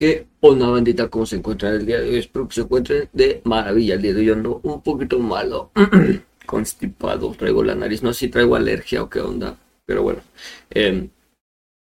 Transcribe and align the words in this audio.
¿Qué 0.00 0.26
onda 0.40 0.66
bandita? 0.66 1.10
¿Cómo 1.10 1.26
se 1.26 1.36
encuentran 1.36 1.74
el 1.74 1.84
día 1.84 2.00
de 2.00 2.08
hoy? 2.08 2.16
Espero 2.16 2.48
que 2.48 2.54
se 2.54 2.62
encuentren 2.62 3.10
de 3.12 3.42
maravilla 3.44 3.96
el 3.96 4.02
día 4.02 4.14
de 4.14 4.20
hoy. 4.20 4.30
Ando 4.30 4.58
un 4.62 4.80
poquito 4.80 5.18
malo, 5.18 5.72
constipado, 6.46 7.34
traigo 7.34 7.62
la 7.62 7.74
nariz, 7.74 8.02
no 8.02 8.14
sé 8.14 8.20
si 8.20 8.28
traigo 8.28 8.56
alergia 8.56 9.02
o 9.02 9.10
qué 9.10 9.20
onda, 9.20 9.58
pero 9.84 10.02
bueno. 10.02 10.22
Em, 10.70 11.10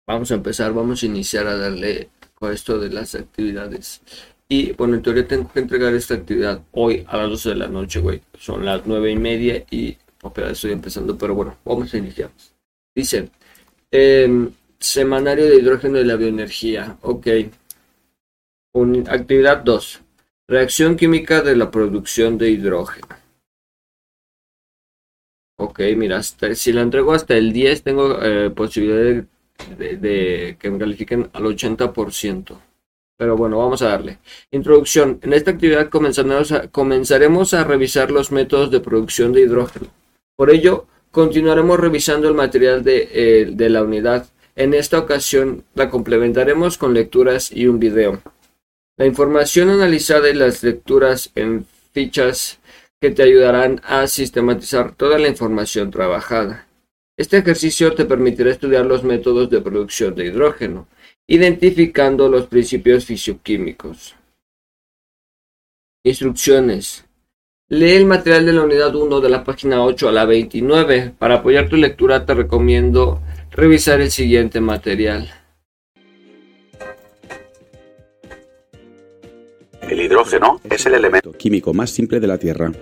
vamos 0.07 0.31
a 0.31 0.37
empezar, 0.37 0.73
vamos 0.73 1.03
a 1.03 1.07
iniciar 1.07 1.47
a 1.49 1.59
darle 1.59 2.09
con 2.35 2.51
esto 2.51 2.79
de 2.79 2.89
las 2.89 3.15
actividades. 3.15 4.01
Y 4.49 4.73
bueno, 4.73 4.95
en 4.95 5.03
teoría 5.03 5.29
tengo 5.29 5.53
que 5.53 5.61
entregar 5.61 5.93
esta 5.93 6.15
actividad 6.15 6.63
hoy 6.73 7.05
a 7.09 7.19
las 7.19 7.29
12 7.29 7.51
de 7.51 7.55
la 7.57 7.69
noche, 7.69 8.01
güey. 8.01 8.23
Son 8.39 8.65
las 8.65 8.87
9 8.87 9.11
y 9.11 9.17
media 9.17 9.67
y 9.71 9.99
apenas 10.23 10.53
estoy 10.53 10.73
empezando, 10.73 11.19
pero 11.19 11.35
bueno, 11.35 11.59
vamos 11.63 11.93
a 11.93 11.99
iniciar. 11.99 12.31
Dice, 12.95 13.29
em, 13.91 14.51
semanario 14.81 15.45
de 15.45 15.57
hidrógeno 15.57 16.01
y 16.01 16.05
la 16.05 16.17
bioenergía. 16.17 16.97
Ok. 17.03 17.27
Actividad 19.09 19.59
2. 19.59 20.01
Reacción 20.49 20.97
química 20.97 21.43
de 21.43 21.57
la 21.57 21.71
producción 21.71 22.39
de 22.39 22.51
hidrógeno. 22.51 23.07
Ok, 25.61 25.81
mira, 25.97 26.23
si 26.23 26.73
la 26.73 26.83
entrego 26.83 27.13
hasta 27.13 27.37
el 27.37 27.53
10, 27.53 27.83
tengo 27.83 28.23
eh, 28.23 28.49
posibilidad 28.51 29.25
de, 29.77 30.57
que 30.59 30.71
me 30.71 30.79
califiquen 30.79 31.29
al 31.33 31.43
80%. 31.43 32.57
Pero 33.17 33.37
bueno, 33.37 33.59
vamos 33.59 33.83
a 33.83 33.89
darle. 33.89 34.19
Introducción. 34.53 35.19
En 35.23 35.33
esta 35.33 35.51
actividad 35.51 35.91
comenzaremos 35.91 37.55
a, 37.55 37.65
revisar 37.65 38.13
los 38.13 38.31
métodos 38.31 38.71
de 38.71 38.79
producción 38.79 39.33
de 39.33 39.41
hidrógeno. 39.41 39.89
Por 40.37 40.51
ello, 40.51 40.87
continuaremos 41.11 41.81
revisando 41.81 42.29
el 42.29 42.35
material 42.35 42.85
de, 42.85 43.09
eh, 43.13 43.51
de 43.53 43.69
la 43.69 43.83
unidad. 43.83 44.29
En 44.55 44.75
esta 44.75 44.99
ocasión 45.01 45.65
la 45.75 45.91
complementaremos 45.91 46.79
con 46.79 46.95
lecturas 46.95 47.51
y 47.51 47.67
un 47.67 47.81
video. 47.81 48.23
La 48.99 49.07
información 49.07 49.71
analizada 49.71 50.29
y 50.29 50.35
las 50.35 50.63
lecturas 50.63 51.31
en 51.37 51.65
fichas 51.93 52.59
que 53.01 53.11
te 53.11 53.23
ayudarán 53.23 53.81
a 53.85 54.07
sistematizar 54.09 54.93
toda 54.95 55.19
la 55.19 55.29
información 55.29 55.91
trabajada. 55.91 56.67
Este 57.17 57.39
ejercicio 57.39 57.95
te 57.95 58.05
permitirá 58.05 58.51
estudiar 58.51 58.85
los 58.85 59.05
métodos 59.05 59.49
de 59.51 59.61
producción 59.61 60.15
de 60.15 60.27
hidrógeno 60.27 60.89
identificando 61.29 62.29
los 62.29 62.47
principios 62.47 63.05
fisioquímicos. 63.05 64.17
Instrucciones. 66.03 67.05
Lee 67.69 67.97
el 67.97 68.07
material 68.07 68.47
de 68.47 68.53
la 68.55 68.63
unidad 68.63 68.97
1 68.97 69.21
de 69.21 69.29
la 69.29 69.45
página 69.45 69.85
8 69.85 70.09
a 70.09 70.13
la 70.13 70.25
29. 70.25 71.13
Para 71.19 71.37
apoyar 71.37 71.69
tu 71.69 71.77
lectura 71.77 72.25
te 72.25 72.35
recomiendo 72.35 73.21
revisar 73.51 74.01
el 74.01 74.11
siguiente 74.11 74.61
material. 74.61 75.38
El 79.89 80.01
hidrógeno 80.01 80.61
es 80.71 80.87
el 80.87 80.95
elemento 80.95 81.33
químico 81.33 81.75
más 81.75 81.91
simple 81.91 82.21
de 82.21 82.27
la 82.27 82.39
Tierra. 82.39 82.73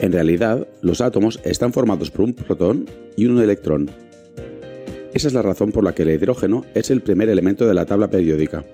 En 0.00 0.12
realidad, 0.12 0.66
los 0.80 1.00
átomos 1.00 1.40
están 1.44 1.72
formados 1.72 2.10
por 2.10 2.24
un 2.24 2.34
protón 2.34 2.88
y 3.16 3.26
un 3.26 3.40
electrón, 3.40 3.90
esa 5.14 5.28
es 5.28 5.34
la 5.34 5.42
razón 5.42 5.72
por 5.72 5.84
la 5.84 5.94
que 5.94 6.04
el 6.04 6.10
hidrógeno 6.10 6.64
es 6.74 6.90
el 6.90 7.02
primer 7.02 7.28
elemento 7.28 7.66
de 7.66 7.74
la 7.74 7.84
tabla 7.84 8.08
periódica. 8.08 8.64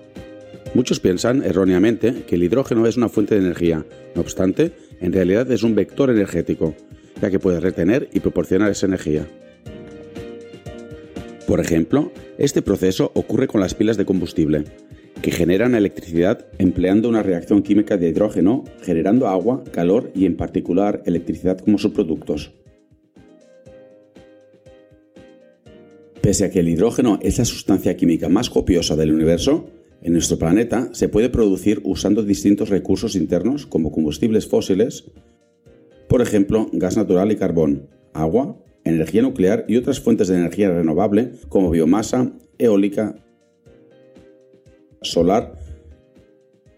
Muchos 0.73 1.01
piensan, 1.01 1.43
erróneamente, 1.43 2.23
que 2.25 2.35
el 2.35 2.43
hidrógeno 2.43 2.87
es 2.87 2.95
una 2.95 3.09
fuente 3.09 3.35
de 3.35 3.41
energía, 3.41 3.85
no 4.15 4.21
obstante, 4.21 4.71
en 5.01 5.11
realidad 5.11 5.51
es 5.51 5.63
un 5.63 5.75
vector 5.75 6.09
energético, 6.09 6.75
ya 7.21 7.29
que 7.29 7.39
puede 7.39 7.59
retener 7.59 8.09
y 8.13 8.21
proporcionar 8.21 8.71
esa 8.71 8.85
energía. 8.85 9.27
Por 11.45 11.59
ejemplo, 11.59 12.11
este 12.37 12.61
proceso 12.61 13.11
ocurre 13.15 13.47
con 13.47 13.59
las 13.59 13.73
pilas 13.73 13.97
de 13.97 14.05
combustible, 14.05 14.63
que 15.21 15.31
generan 15.31 15.75
electricidad 15.75 16.47
empleando 16.57 17.09
una 17.09 17.23
reacción 17.23 17.61
química 17.61 17.97
de 17.97 18.09
hidrógeno, 18.09 18.63
generando 18.81 19.27
agua, 19.27 19.63
calor 19.71 20.11
y 20.15 20.25
en 20.25 20.37
particular 20.37 21.03
electricidad 21.05 21.59
como 21.59 21.77
subproductos. 21.77 22.53
Pese 26.21 26.45
a 26.45 26.51
que 26.51 26.59
el 26.59 26.69
hidrógeno 26.69 27.19
es 27.21 27.37
la 27.37 27.45
sustancia 27.45 27.95
química 27.97 28.29
más 28.29 28.49
copiosa 28.49 28.95
del 28.95 29.13
universo, 29.13 29.69
en 30.01 30.13
nuestro 30.13 30.37
planeta 30.37 30.89
se 30.93 31.09
puede 31.09 31.29
producir 31.29 31.81
usando 31.83 32.23
distintos 32.23 32.69
recursos 32.69 33.15
internos 33.15 33.65
como 33.65 33.91
combustibles 33.91 34.47
fósiles, 34.47 35.11
por 36.07 36.21
ejemplo, 36.21 36.69
gas 36.71 36.95
natural 36.95 37.31
y 37.31 37.35
carbón, 37.35 37.89
agua, 38.13 38.57
energía 38.85 39.21
nuclear 39.21 39.65
y 39.67 39.75
otras 39.75 39.99
fuentes 39.99 40.29
de 40.29 40.35
energía 40.35 40.71
renovable 40.71 41.31
como 41.49 41.69
biomasa, 41.69 42.31
eólica, 42.57 43.15
solar, 45.01 45.57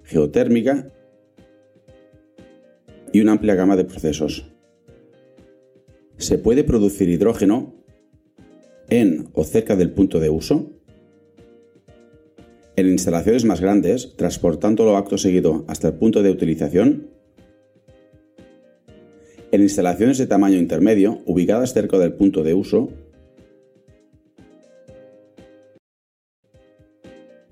geotérmica 0.03 0.91
y 3.13 3.21
una 3.21 3.33
amplia 3.33 3.55
gama 3.55 3.75
de 3.75 3.85
procesos. 3.85 4.51
Se 6.17 6.37
puede 6.37 6.63
producir 6.63 7.09
hidrógeno 7.09 7.73
en 8.89 9.29
o 9.33 9.43
cerca 9.43 9.75
del 9.75 9.91
punto 9.91 10.19
de 10.19 10.29
uso, 10.29 10.71
en 12.75 12.87
instalaciones 12.87 13.45
más 13.45 13.61
grandes, 13.61 14.15
transportándolo 14.15 14.97
acto 14.97 15.17
seguido 15.17 15.65
hasta 15.67 15.89
el 15.89 15.93
punto 15.95 16.23
de 16.23 16.31
utilización, 16.31 17.09
en 19.51 19.61
instalaciones 19.61 20.17
de 20.17 20.27
tamaño 20.27 20.57
intermedio, 20.57 21.21
ubicadas 21.25 21.73
cerca 21.73 21.97
del 21.97 22.13
punto 22.13 22.43
de 22.43 22.53
uso, 22.53 22.89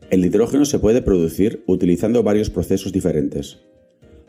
el 0.09 0.25
hidrógeno 0.25 0.65
se 0.65 0.79
puede 0.79 1.01
producir 1.01 1.63
utilizando 1.67 2.23
varios 2.23 2.49
procesos 2.49 2.91
diferentes. 2.91 3.59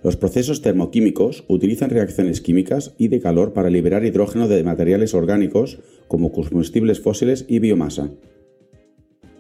Los 0.02 0.16
procesos 0.16 0.62
termoquímicos 0.62 1.44
utilizan 1.48 1.90
reacciones 1.90 2.40
químicas 2.40 2.94
y 2.98 3.08
de 3.08 3.20
calor 3.20 3.52
para 3.52 3.70
liberar 3.70 4.04
hidrógeno 4.04 4.48
de 4.48 4.62
materiales 4.62 5.14
orgánicos 5.14 5.78
como 6.08 6.32
combustibles 6.32 7.00
fósiles 7.00 7.44
y 7.48 7.58
biomasa. 7.58 8.10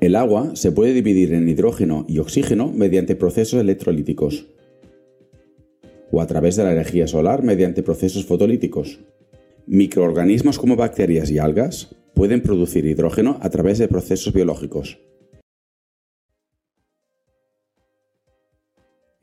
El 0.00 0.16
agua 0.16 0.52
se 0.54 0.72
puede 0.72 0.94
dividir 0.94 1.34
en 1.34 1.48
hidrógeno 1.48 2.06
y 2.08 2.18
oxígeno 2.18 2.72
mediante 2.72 3.16
procesos 3.16 3.60
electrolíticos 3.60 4.46
o 6.10 6.20
a 6.20 6.26
través 6.26 6.56
de 6.56 6.64
la 6.64 6.72
energía 6.72 7.06
solar 7.06 7.42
mediante 7.42 7.82
procesos 7.82 8.24
fotolíticos. 8.24 9.00
Microorganismos 9.66 10.58
como 10.58 10.74
bacterias 10.76 11.30
y 11.30 11.38
algas 11.38 11.94
pueden 12.14 12.42
producir 12.42 12.86
hidrógeno 12.86 13.38
a 13.40 13.50
través 13.50 13.78
de 13.78 13.88
procesos 13.88 14.32
biológicos. 14.32 14.98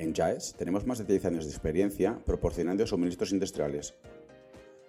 En 0.08 0.16
JAES 0.16 0.54
tenemos 0.54 0.86
más 0.86 1.00
de 1.00 1.04
10 1.04 1.26
años 1.26 1.44
de 1.44 1.52
experiencia 1.52 2.18
proporcionando 2.26 2.88
suministros 2.88 3.34
industriales, 3.34 3.94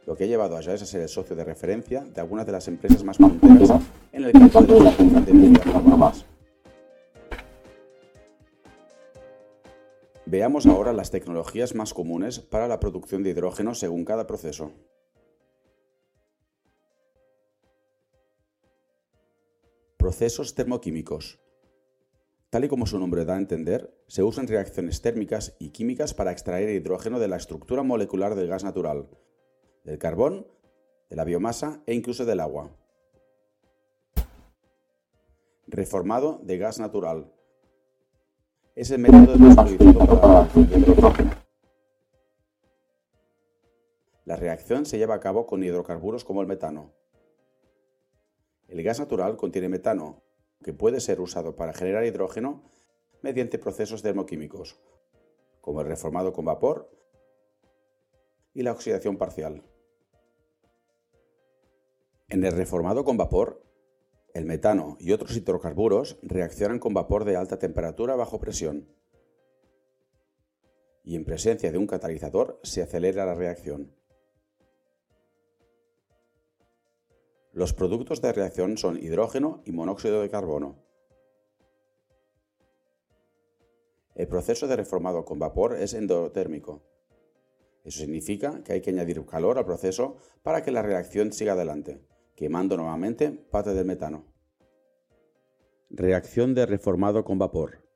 lo 0.07 0.15
que 0.15 0.23
ha 0.23 0.27
llevado 0.29 0.57
a 0.57 0.63
JAES 0.63 0.83
a 0.83 0.87
ser 0.87 1.01
el 1.01 1.09
socio 1.09 1.35
de 1.35 1.43
referencia 1.43 2.05
de 2.05 2.21
algunas 2.21 2.47
de 2.47 2.53
las 2.53 2.69
empresas 2.69 3.03
más 3.03 3.19
punteras 3.19 3.83
en 4.13 4.23
el 4.23 4.31
campo 4.31 4.63
de 4.63 4.81
la 4.81 4.93
de. 4.93 6.13
Veamos 10.25 10.67
ahora 10.67 10.93
las 10.93 11.11
tecnologías 11.11 11.75
más 11.75 11.93
comunes 11.93 12.39
para 12.39 12.69
la 12.69 12.79
producción 12.79 13.25
de 13.25 13.31
hidrógeno 13.31 13.75
según 13.75 14.05
cada 14.05 14.25
proceso. 14.25 14.71
Procesos 19.97 20.55
termoquímicos. 20.55 21.41
Tal 22.51 22.65
y 22.65 22.69
como 22.69 22.87
su 22.87 22.99
nombre 22.99 23.27
da 23.27 23.35
a 23.35 23.39
entender, 23.39 23.95
se 24.07 24.23
usan 24.23 24.49
reacciones 24.49 25.03
térmicas 25.03 25.55
y 25.59 25.69
químicas 25.69 26.15
para 26.15 26.33
extraer 26.33 26.71
hidrógeno 26.71 27.19
de 27.19 27.29
la 27.29 27.37
estructura 27.37 27.83
molecular 27.83 28.35
del 28.35 28.49
gas 28.49 28.65
natural, 28.65 29.11
del 29.85 29.99
carbón, 29.99 30.47
de 31.11 31.17
la 31.17 31.25
biomasa 31.25 31.83
e 31.85 31.93
incluso 31.95 32.25
del 32.25 32.41
agua. 32.41 32.71
Reformado 35.67 36.41
de 36.43 36.57
gas 36.57 36.81
natural. 36.81 37.31
Es 38.75 38.91
el 38.91 39.01
método 39.01 39.35
de 39.37 39.75
hidrógeno. 40.79 41.31
La 44.25 44.37
reacción 44.37 44.87
se 44.87 44.97
lleva 44.97 45.17
a 45.17 45.21
cabo 45.21 45.45
con 45.45 45.63
hidrocarburos 45.63 46.25
como 46.25 46.41
el 46.41 46.47
metano. 46.47 46.95
El 48.69 48.83
gas 48.83 49.01
natural 49.01 49.37
contiene 49.37 49.69
metano, 49.69 50.23
que 50.63 50.73
puede 50.73 51.01
ser 51.01 51.21
usado 51.21 51.57
para 51.57 51.73
generar 51.73 52.05
hidrógeno 52.05 52.63
mediante 53.23 53.59
procesos 53.59 54.03
termoquímicos, 54.03 54.79
como 55.61 55.81
el 55.81 55.87
reformado 55.87 56.33
con 56.33 56.45
vapor 56.45 56.91
y 58.55 58.63
la 58.63 58.73
oxidación 58.73 59.17
parcial. 59.17 59.63
En 62.29 62.45
el 62.45 62.53
reformado 62.53 63.05
con 63.05 63.17
vapor, 63.17 63.63
el 64.35 64.45
metano 64.45 64.97
y 65.01 65.13
otros 65.13 65.37
hidrocarburos 65.37 66.19
reaccionan 66.23 66.79
con 66.79 66.95
vapor 66.95 67.25
de 67.25 67.37
alta 67.37 67.59
temperatura 67.59 68.15
bajo 68.17 68.39
presión. 68.39 68.89
Y 71.03 71.17
en 71.17 71.25
presencia 71.25 71.73
de 71.73 71.79
un 71.79 71.87
catalizador 71.87 72.61
se 72.63 72.83
acelera 72.83 73.25
la 73.25 73.35
reacción. 73.35 73.98
Los 77.59 77.73
productos 77.73 78.23
de 78.23 78.33
reacción 78.33 78.79
son 78.79 79.03
hidrógeno 79.03 79.63
y 79.65 79.73
monóxido 79.73 80.23
de 80.23 80.31
carbono. 80.31 80.77
El 84.15 84.29
proceso 84.29 84.69
de 84.69 84.77
reformado 84.77 85.25
con 85.25 85.41
vapor 85.41 85.75
es 85.75 85.93
endotérmico. 85.93 86.85
Eso 87.83 87.99
significa 87.99 88.63
que 88.63 88.75
hay 88.75 88.81
que 88.81 88.91
añadir 88.91 89.27
calor 89.27 89.59
al 89.59 89.65
proceso 89.65 90.19
para 90.45 90.63
que 90.63 90.71
la 90.71 90.83
reacción 90.83 91.33
siga 91.33 91.55
adelante, 91.55 92.01
quemando 92.37 92.77
nuevamente 92.77 93.33
parte 93.33 93.75
del 93.75 93.87
metano. 93.87 94.25
Reacción 95.91 96.55
de 96.55 96.65
reformado 96.65 97.25
con 97.25 97.41
vapor. 97.41 97.88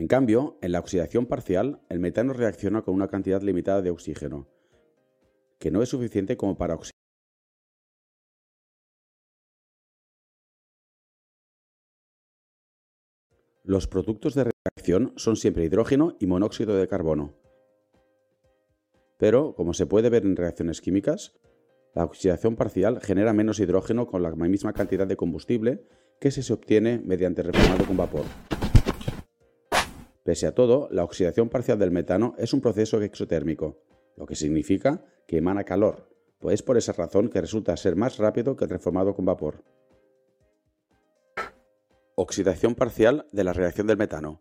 En 0.00 0.08
cambio, 0.08 0.56
en 0.62 0.72
la 0.72 0.78
oxidación 0.78 1.26
parcial, 1.26 1.82
el 1.90 2.00
metano 2.00 2.32
reacciona 2.32 2.80
con 2.80 2.94
una 2.94 3.08
cantidad 3.08 3.42
limitada 3.42 3.82
de 3.82 3.90
oxígeno, 3.90 4.48
que 5.58 5.70
no 5.70 5.82
es 5.82 5.90
suficiente 5.90 6.38
como 6.38 6.56
para 6.56 6.74
oxidar 6.74 6.94
Los 13.62 13.86
productos 13.88 14.34
de 14.34 14.50
reacción 14.64 15.12
son 15.16 15.36
siempre 15.36 15.66
hidrógeno 15.66 16.16
y 16.18 16.26
monóxido 16.26 16.76
de 16.76 16.88
carbono. 16.88 17.34
Pero, 19.18 19.54
como 19.54 19.74
se 19.74 19.84
puede 19.84 20.08
ver 20.08 20.24
en 20.24 20.36
reacciones 20.36 20.80
químicas, 20.80 21.34
la 21.94 22.06
oxidación 22.06 22.56
parcial 22.56 23.02
genera 23.02 23.34
menos 23.34 23.60
hidrógeno 23.60 24.06
con 24.06 24.22
la 24.22 24.30
misma 24.30 24.72
cantidad 24.72 25.06
de 25.06 25.16
combustible 25.16 25.84
que 26.18 26.30
si 26.30 26.42
se 26.42 26.54
obtiene 26.54 27.02
mediante 27.04 27.42
reformado 27.42 27.84
con 27.84 27.98
vapor. 27.98 28.24
Pese 30.24 30.46
a 30.46 30.54
todo, 30.54 30.88
la 30.90 31.04
oxidación 31.04 31.48
parcial 31.48 31.78
del 31.78 31.90
metano 31.90 32.34
es 32.38 32.52
un 32.52 32.60
proceso 32.60 33.00
exotérmico, 33.00 33.82
lo 34.16 34.26
que 34.26 34.34
significa 34.34 35.04
que 35.26 35.38
emana 35.38 35.64
calor, 35.64 36.10
pues 36.38 36.54
es 36.54 36.62
por 36.62 36.76
esa 36.76 36.92
razón 36.92 37.28
que 37.28 37.40
resulta 37.40 37.76
ser 37.76 37.96
más 37.96 38.18
rápido 38.18 38.56
que 38.56 38.64
el 38.64 38.70
reformado 38.70 39.14
con 39.14 39.24
vapor. 39.24 39.64
Oxidación 42.16 42.74
parcial 42.74 43.26
de 43.32 43.44
la 43.44 43.54
reacción 43.54 43.86
del 43.86 43.96
metano. 43.96 44.40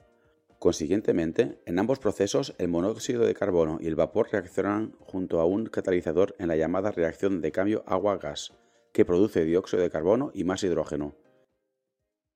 Consiguientemente, 0.60 1.62
en 1.66 1.80
ambos 1.80 2.00
procesos 2.00 2.54
el 2.58 2.68
monóxido 2.68 3.26
de 3.26 3.34
carbono 3.34 3.78
y 3.80 3.88
el 3.88 3.96
vapor 3.96 4.28
reaccionan 4.30 4.92
junto 5.00 5.40
a 5.40 5.46
un 5.46 5.68
catalizador 5.68 6.36
en 6.40 6.50
la 6.50 6.58
llamada 6.58 6.92
reacción 6.92 7.40
de 7.40 7.54
cambio 7.54 7.84
agua-gas, 7.88 8.52
que 8.92 9.06
produce 9.06 9.46
dióxido 9.46 9.82
de 9.82 9.90
carbono 9.90 10.32
y 10.34 10.44
más 10.44 10.62
hidrógeno. 10.64 11.16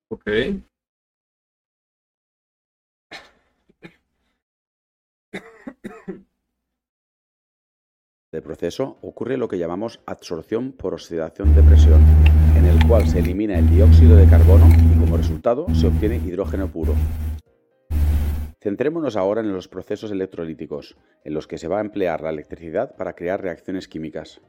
Ok. 0.10 0.30
Del 8.34 8.42
proceso 8.42 8.98
ocurre 9.02 9.38
lo 9.38 9.48
que 9.48 9.60
llamamos 9.60 10.02
absorción 10.08 10.72
por 10.72 10.96
oxidación 10.96 11.56
de 11.56 11.62
presión, 11.62 12.02
en 12.58 12.66
el 12.66 12.86
cual 12.88 13.08
se 13.08 13.20
elimina 13.20 13.60
el 13.60 13.70
dióxido 13.70 14.16
de 14.18 14.28
carbono 14.28 14.66
y 14.70 15.00
como 15.00 15.18
resultado 15.18 15.68
se 15.76 15.86
obtiene 15.86 16.16
hidrógeno 16.16 16.68
puro. 16.68 16.96
Centrémonos 18.60 19.18
ahora 19.18 19.42
en 19.42 19.54
los 19.54 19.68
procesos 19.68 20.10
electrolíticos, 20.10 20.98
en 21.24 21.36
los 21.36 21.46
que 21.46 21.60
se 21.60 21.68
va 21.68 21.78
a 21.78 21.82
emplear 21.82 22.22
la 22.22 22.32
electricidad 22.32 22.96
para 22.98 23.14
crear 23.14 23.40
reacciones 23.40 23.88
químicas. 23.88 24.42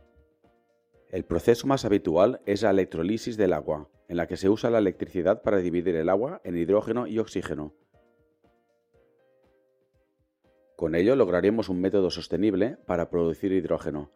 El 1.11 1.25
proceso 1.25 1.67
más 1.67 1.85
habitual 1.85 2.41
es 2.47 2.63
la 2.63 2.71
electrolisis 2.71 3.37
del 3.37 3.53
agua, 3.53 3.91
en 4.09 4.17
la 4.17 4.27
que 4.27 4.39
se 4.39 4.49
usa 4.49 4.71
la 4.71 4.79
electricidad 4.79 5.43
para 5.43 5.59
dividir 5.59 5.95
el 5.97 6.09
agua 6.09 6.41
en 6.45 6.57
hidrógeno 6.57 7.07
y 7.07 7.19
oxígeno, 7.19 7.75
con 10.76 10.94
ello 10.94 11.17
lograremos 11.17 11.69
un 11.69 11.81
método 11.81 12.11
sostenible 12.11 12.76
para 12.87 13.11
producir 13.11 13.53
hidrógeno, 13.53 14.11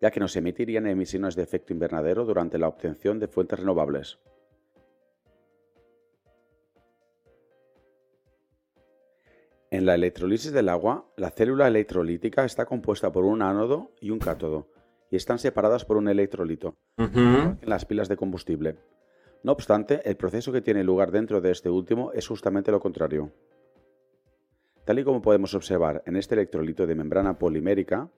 ya 0.00 0.10
que 0.10 0.20
no 0.20 0.28
se 0.28 0.40
emitirían 0.40 0.86
emisiones 0.86 1.36
de 1.36 1.42
efecto 1.42 1.72
invernadero 1.72 2.24
durante 2.24 2.58
la 2.58 2.68
obtención 2.68 3.18
de 3.18 3.28
fuentes 3.28 3.58
renovables. 3.60 4.18
En 9.70 9.84
la 9.84 9.94
electrolisis 9.94 10.52
del 10.52 10.68
agua, 10.68 11.10
la 11.16 11.30
célula 11.30 11.66
electrolítica 11.66 12.44
está 12.44 12.66
compuesta 12.66 13.12
por 13.12 13.24
un 13.24 13.42
ánodo 13.42 13.92
y 14.00 14.10
un 14.10 14.18
cátodo, 14.18 14.68
y 15.10 15.16
están 15.16 15.38
separadas 15.38 15.84
por 15.84 15.96
un 15.96 16.08
electrolito, 16.08 16.76
en 16.96 17.58
las 17.62 17.84
pilas 17.84 18.08
de 18.08 18.16
combustible. 18.16 18.78
No 19.46 19.52
obstante, 19.52 20.00
el 20.04 20.16
proceso 20.16 20.50
que 20.50 20.60
tiene 20.60 20.82
lugar 20.82 21.12
dentro 21.12 21.40
de 21.40 21.52
este 21.52 21.70
último 21.70 22.10
es 22.12 22.26
justamente 22.26 22.72
lo 22.72 22.80
contrario. 22.80 23.30
Tal 24.84 24.98
y 24.98 25.04
como 25.04 25.22
podemos 25.22 25.54
observar 25.54 26.02
en 26.04 26.16
este 26.16 26.34
electrolito 26.34 26.84
de 26.84 26.96
membrana 26.96 27.38
polimérica, 27.38 28.10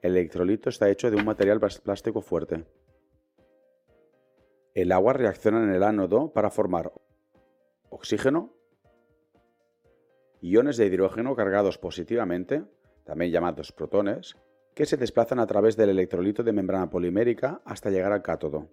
el 0.00 0.12
electrolito 0.12 0.70
está 0.70 0.88
hecho 0.88 1.10
de 1.10 1.18
un 1.18 1.26
material 1.26 1.60
plástico 1.60 2.22
fuerte. 2.22 2.64
El 4.72 4.92
agua 4.92 5.12
reacciona 5.12 5.62
en 5.62 5.74
el 5.74 5.82
ánodo 5.82 6.32
para 6.32 6.48
formar 6.48 6.90
oxígeno, 7.90 8.54
iones 10.40 10.78
de 10.78 10.86
hidrógeno 10.86 11.36
cargados 11.36 11.76
positivamente, 11.76 12.64
también 13.04 13.30
llamados 13.30 13.72
protones, 13.72 14.38
que 14.74 14.86
se 14.86 14.96
desplazan 14.96 15.38
a 15.38 15.46
través 15.46 15.76
del 15.76 15.90
electrolito 15.90 16.42
de 16.42 16.54
membrana 16.54 16.88
polimérica 16.88 17.60
hasta 17.66 17.90
llegar 17.90 18.12
al 18.12 18.22
cátodo 18.22 18.70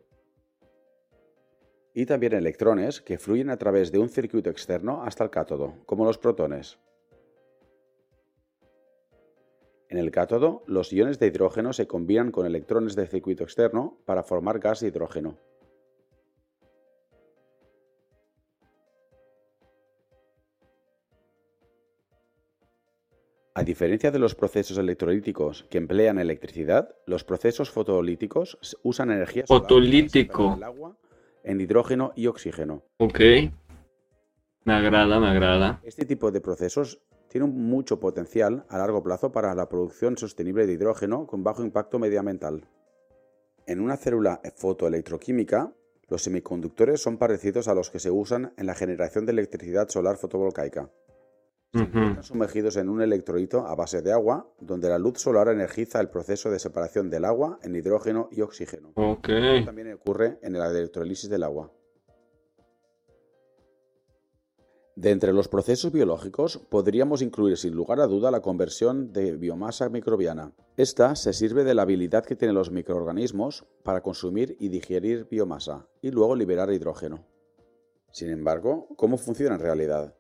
y 1.96 2.06
también 2.06 2.34
electrones 2.34 3.02
que 3.02 3.18
fluyen 3.18 3.50
a 3.50 3.58
través 3.58 3.90
de 3.90 4.00
un 4.00 4.10
circuito 4.10 4.50
externo 4.50 5.04
hasta 5.04 5.24
el 5.24 5.30
cátodo, 5.30 5.76
como 5.86 6.04
los 6.04 6.18
protones. 6.18 6.78
En 9.88 9.98
el 9.98 10.12
cátodo, 10.12 10.64
los 10.68 10.92
iones 10.92 11.20
de 11.20 11.28
hidrógeno 11.28 11.72
se 11.72 11.88
combinan 11.88 12.32
con 12.32 12.46
electrones 12.46 12.98
del 12.98 13.08
circuito 13.08 13.46
externo 13.46 13.98
para 14.04 14.24
formar 14.24 14.60
gas 14.60 14.82
de 14.82 14.90
hidrógeno. 14.90 15.38
A 23.54 23.64
diferencia 23.64 24.12
de 24.12 24.20
los 24.20 24.36
procesos 24.36 24.78
electrolíticos 24.78 25.64
que 25.70 25.78
emplean 25.78 26.20
electricidad, 26.20 26.94
los 27.06 27.24
procesos 27.24 27.70
fotolíticos 27.70 28.58
usan 28.84 29.12
energía 29.12 29.48
solar 29.48 29.62
Fotolítico. 29.62 30.60
agua 30.62 30.98
en 31.46 31.62
hidrógeno 31.62 32.12
y 32.16 32.28
oxígeno. 32.28 32.84
Ok. 32.98 33.20
Me 34.66 34.74
agrada, 34.74 35.20
me 35.20 35.28
agrada. 35.28 35.80
Este 35.84 36.06
tipo 36.06 36.32
de 36.32 36.42
procesos 36.42 37.02
tiene 37.30 37.48
mucho 37.48 38.00
potencial 38.00 38.66
a 38.68 38.78
largo 38.78 39.04
plazo 39.04 39.32
para 39.32 39.54
la 39.56 39.70
producción 39.70 40.18
sostenible 40.18 40.66
de 40.66 40.74
hidrógeno 40.74 41.28
con 41.28 41.44
bajo 41.44 41.64
impacto 41.64 42.00
medioambiental. 42.00 42.68
En 43.68 43.80
una 43.80 43.98
célula 43.98 44.42
fotoelectroquímica, 44.56 45.74
los 46.08 46.24
semiconductores 46.24 47.02
son 47.02 47.18
parecidos 47.18 47.68
a 47.68 47.74
los 47.74 47.90
que 47.90 48.00
se 48.00 48.12
usan 48.12 48.54
en 48.58 48.66
la 48.66 48.76
generación 48.76 49.26
de 49.26 49.32
electricidad 49.32 49.88
solar 49.90 50.18
fotovoltaica 50.18 50.90
sumergidos 52.22 52.78
en 52.78 52.90
un 52.90 53.02
electrolito 53.02 53.68
a 53.68 53.76
base 53.76 54.02
de 54.02 54.12
agua, 54.12 54.50
donde 54.60 54.90
la 54.90 54.98
luz 54.98 55.20
solar 55.20 55.50
energiza 55.50 56.00
el 56.00 56.10
proceso 56.10 56.50
de 56.50 56.60
separación 56.60 57.10
del 57.10 57.26
agua 57.26 57.60
en 57.64 57.76
hidrógeno 57.76 58.30
y 58.32 58.42
oxígeno. 58.42 58.94
También 59.66 59.94
ocurre 59.94 60.40
en 60.42 60.54
la 60.54 60.70
electrolisis 60.70 61.30
del 61.30 61.44
agua. 61.44 61.72
De 64.96 65.12
entre 65.12 65.34
los 65.34 65.50
procesos 65.50 65.92
biológicos 65.92 66.58
podríamos 66.58 67.22
incluir 67.22 67.58
sin 67.58 67.76
lugar 67.76 68.00
a 68.00 68.08
duda 68.08 68.32
la 68.32 68.40
conversión 68.40 69.12
de 69.12 69.36
biomasa 69.36 69.90
microbiana. 69.90 70.54
Esta 70.78 71.18
se 71.18 71.34
sirve 71.34 71.66
de 71.66 71.74
la 71.74 71.82
habilidad 71.82 72.24
que 72.24 72.38
tienen 72.38 72.56
los 72.56 72.72
microorganismos 72.72 73.66
para 73.84 74.02
consumir 74.02 74.56
y 74.58 74.70
digerir 74.70 75.28
biomasa 75.30 75.86
y 76.02 76.12
luego 76.12 76.34
liberar 76.34 76.72
hidrógeno. 76.72 77.26
Sin 78.14 78.30
embargo, 78.30 78.88
¿cómo 78.96 79.18
funciona 79.18 79.56
en 79.56 79.62
realidad? 79.62 80.16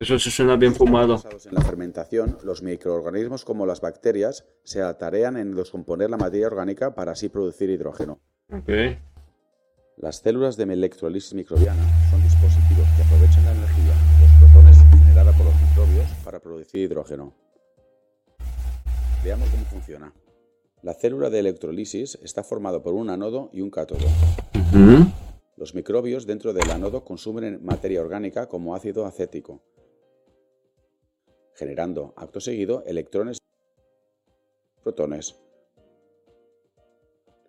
Eso 0.00 0.18
se 0.18 0.30
suena 0.30 0.56
bien 0.56 0.74
fumado. 0.74 1.22
En 1.46 1.54
la 1.54 1.62
fermentación, 1.62 2.38
los 2.42 2.62
microorganismos 2.62 3.44
como 3.44 3.64
las 3.64 3.80
bacterias 3.80 4.44
se 4.64 4.82
atarean 4.82 5.36
en 5.36 5.54
descomponer 5.54 6.10
la 6.10 6.16
materia 6.16 6.46
orgánica 6.46 6.94
para 6.94 7.12
así 7.12 7.28
producir 7.28 7.70
hidrógeno. 7.70 8.20
Okay. 8.50 8.98
Las 9.96 10.16
células 10.16 10.56
de 10.56 10.64
electrolisis 10.64 11.32
microbiana 11.34 11.82
son 12.10 12.20
dispositivos 12.22 12.86
que 12.96 13.02
aprovechan 13.02 13.44
la 13.44 13.52
energía 13.52 13.94
de 13.94 14.26
los 14.26 14.52
protones 14.52 14.76
generada 14.90 15.32
por 15.32 15.46
los 15.46 15.54
microbios 15.54 16.08
para 16.24 16.40
producir 16.40 16.80
hidrógeno. 16.80 17.32
Veamos 19.22 19.48
cómo 19.48 19.64
funciona. 19.66 20.12
La 20.82 20.94
célula 20.94 21.30
de 21.30 21.38
electrolisis 21.38 22.18
está 22.22 22.42
formada 22.42 22.82
por 22.82 22.94
un 22.94 23.08
ánodo 23.08 23.48
y 23.52 23.60
un 23.60 23.70
cátodo. 23.70 24.04
Los 25.56 25.74
microbios 25.74 26.26
dentro 26.26 26.52
del 26.52 26.68
ánodo 26.70 27.04
consumen 27.04 27.64
materia 27.64 28.00
orgánica 28.00 28.48
como 28.48 28.74
ácido 28.74 29.06
acético, 29.06 29.62
generando 31.54 32.12
acto 32.16 32.40
seguido 32.40 32.82
electrones 32.86 33.38
y 33.38 34.82
protones. 34.82 35.36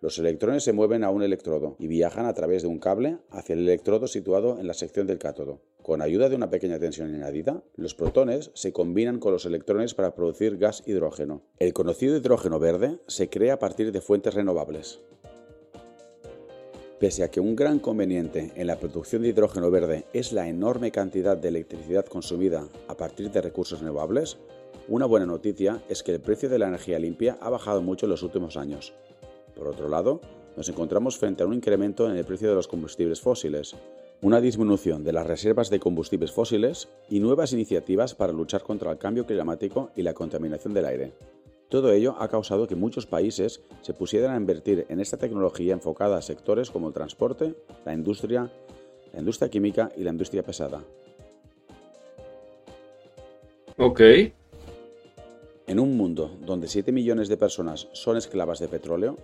Los 0.00 0.18
electrones 0.18 0.62
se 0.62 0.72
mueven 0.72 1.04
a 1.04 1.10
un 1.10 1.22
electrodo 1.22 1.74
y 1.78 1.86
viajan 1.86 2.26
a 2.26 2.34
través 2.34 2.62
de 2.62 2.68
un 2.68 2.78
cable 2.78 3.18
hacia 3.30 3.54
el 3.54 3.60
electrodo 3.60 4.06
situado 4.06 4.58
en 4.60 4.66
la 4.66 4.74
sección 4.74 5.06
del 5.06 5.18
cátodo. 5.18 5.62
Con 5.82 6.02
ayuda 6.02 6.28
de 6.28 6.36
una 6.36 6.50
pequeña 6.50 6.78
tensión 6.78 7.14
añadida, 7.14 7.62
los 7.76 7.94
protones 7.94 8.50
se 8.54 8.72
combinan 8.72 9.20
con 9.20 9.32
los 9.32 9.46
electrones 9.46 9.94
para 9.94 10.14
producir 10.14 10.58
gas 10.58 10.82
hidrógeno. 10.86 11.42
El 11.58 11.72
conocido 11.72 12.16
hidrógeno 12.16 12.58
verde 12.58 12.98
se 13.06 13.30
crea 13.30 13.54
a 13.54 13.58
partir 13.58 13.90
de 13.90 14.00
fuentes 14.00 14.34
renovables. 14.34 15.00
Pese 16.98 17.24
a 17.24 17.30
que 17.30 17.40
un 17.40 17.54
gran 17.54 17.78
conveniente 17.78 18.52
en 18.56 18.66
la 18.66 18.78
producción 18.78 19.20
de 19.20 19.28
hidrógeno 19.28 19.70
verde 19.70 20.06
es 20.14 20.32
la 20.32 20.48
enorme 20.48 20.90
cantidad 20.90 21.36
de 21.36 21.48
electricidad 21.48 22.06
consumida 22.06 22.66
a 22.88 22.96
partir 22.96 23.30
de 23.30 23.42
recursos 23.42 23.80
renovables, 23.80 24.38
una 24.88 25.04
buena 25.04 25.26
noticia 25.26 25.82
es 25.90 26.02
que 26.02 26.12
el 26.12 26.20
precio 26.20 26.48
de 26.48 26.58
la 26.58 26.68
energía 26.68 26.98
limpia 26.98 27.36
ha 27.42 27.50
bajado 27.50 27.82
mucho 27.82 28.06
en 28.06 28.10
los 28.10 28.22
últimos 28.22 28.56
años. 28.56 28.94
Por 29.54 29.68
otro 29.68 29.90
lado, 29.90 30.22
nos 30.56 30.70
encontramos 30.70 31.18
frente 31.18 31.42
a 31.42 31.46
un 31.46 31.52
incremento 31.52 32.10
en 32.10 32.16
el 32.16 32.24
precio 32.24 32.48
de 32.48 32.54
los 32.54 32.66
combustibles 32.66 33.20
fósiles, 33.20 33.76
una 34.22 34.40
disminución 34.40 35.04
de 35.04 35.12
las 35.12 35.26
reservas 35.26 35.68
de 35.68 35.80
combustibles 35.80 36.32
fósiles 36.32 36.88
y 37.10 37.20
nuevas 37.20 37.52
iniciativas 37.52 38.14
para 38.14 38.32
luchar 38.32 38.62
contra 38.62 38.90
el 38.90 38.96
cambio 38.96 39.26
climático 39.26 39.90
y 39.96 40.02
la 40.02 40.14
contaminación 40.14 40.72
del 40.72 40.86
aire. 40.86 41.12
Todo 41.68 41.92
ello 41.92 42.14
ha 42.18 42.28
causado 42.28 42.66
que 42.66 42.76
muchos 42.76 43.06
países 43.06 43.60
se 43.82 43.92
pusieran 43.92 44.32
a 44.32 44.36
invertir 44.36 44.86
en 44.88 45.00
esta 45.00 45.16
tecnología 45.16 45.72
enfocada 45.72 46.16
a 46.16 46.22
sectores 46.22 46.70
como 46.70 46.88
el 46.88 46.94
transporte, 46.94 47.54
la 47.84 47.92
industria, 47.92 48.50
la 49.12 49.18
industria 49.18 49.48
química 49.50 49.90
y 49.96 50.04
la 50.04 50.10
industria 50.10 50.42
pesada. 50.44 50.82
Ok. 53.78 54.00
En 55.66 55.80
un 55.80 55.96
mundo 55.96 56.36
donde 56.46 56.68
7 56.68 56.92
millones 56.92 57.28
de 57.28 57.36
personas 57.36 57.88
son 57.92 58.16
esclavas 58.16 58.58
de 58.60 58.68
petróleo, 58.68 59.16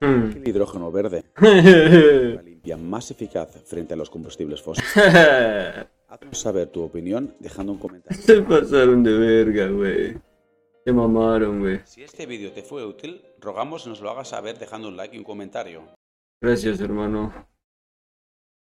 Mm. 0.00 0.32
el 0.38 0.48
hidrógeno 0.48 0.90
verde 0.90 1.24
es 1.40 2.34
la 2.34 2.42
limpia 2.42 2.76
más 2.76 3.10
eficaz 3.12 3.48
frente 3.64 3.94
a 3.94 3.96
los 3.96 4.10
combustibles 4.10 4.60
fósiles. 4.60 4.90
Haznos 6.08 6.38
saber 6.38 6.66
tu 6.68 6.82
opinión 6.82 7.34
dejando 7.38 7.72
un 7.72 7.78
comentario. 7.78 8.20
Se 8.20 8.42
pasaron 8.42 9.02
de 9.04 9.12
verga, 9.16 9.68
güey. 9.68 10.16
Se 10.84 10.92
mamaron, 10.92 11.60
güey. 11.60 11.80
Si 11.86 12.02
este 12.02 12.26
vídeo 12.26 12.52
te 12.52 12.62
fue 12.62 12.84
útil, 12.84 13.24
rogamos 13.38 13.86
nos 13.86 14.02
lo 14.02 14.10
hagas 14.10 14.28
saber 14.28 14.58
dejando 14.58 14.88
un 14.88 14.98
like 14.98 15.16
y 15.16 15.18
un 15.18 15.24
comentario. 15.24 15.94
Gracias, 16.42 16.78
hermano. 16.80 17.48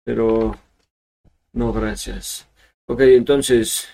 Pero... 0.05 0.53
No, 1.53 1.73
gracias. 1.73 2.47
Ok, 2.87 3.01
entonces... 3.01 3.89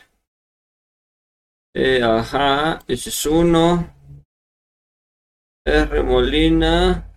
Eh, 1.74 2.04
ajá, 2.04 2.84
ese 2.88 3.10
es 3.10 3.26
uno. 3.26 3.96
R 5.66 6.04
Molina. 6.04 7.10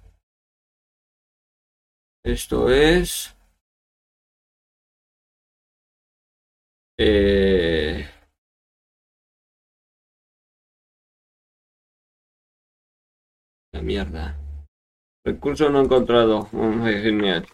Esto 2.24 2.70
es... 2.70 3.34
Eh... 6.98 8.19
La 13.80 13.86
mierda. 13.86 14.36
Recurso 15.24 15.70
no 15.70 15.80
encontrado. 15.80 16.50
Mm, 16.52 16.84
genial. 16.84 17.46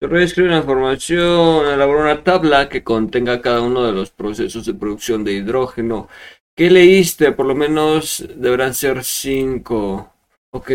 Reescribe 0.00 0.48
la 0.48 0.56
información, 0.56 1.68
elaborar 1.68 2.02
una 2.02 2.24
tabla 2.24 2.68
que 2.68 2.82
contenga 2.82 3.40
cada 3.40 3.60
uno 3.60 3.84
de 3.84 3.92
los 3.92 4.10
procesos 4.10 4.66
de 4.66 4.74
producción 4.74 5.22
de 5.22 5.34
hidrógeno. 5.34 6.08
¿Qué 6.56 6.68
leíste? 6.68 7.30
Por 7.30 7.46
lo 7.46 7.54
menos 7.54 8.26
deberán 8.34 8.74
ser 8.74 9.04
cinco. 9.04 10.12
Ok. 10.50 10.72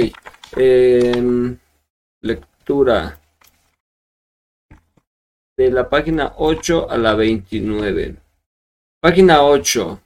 em, 0.56 1.58
lectura. 2.22 3.20
De 5.58 5.70
la 5.70 5.90
página 5.90 6.32
8 6.38 6.90
a 6.90 6.98
la 6.98 7.14
29. 7.14 8.27
Página 9.00 9.44
8. 9.44 10.02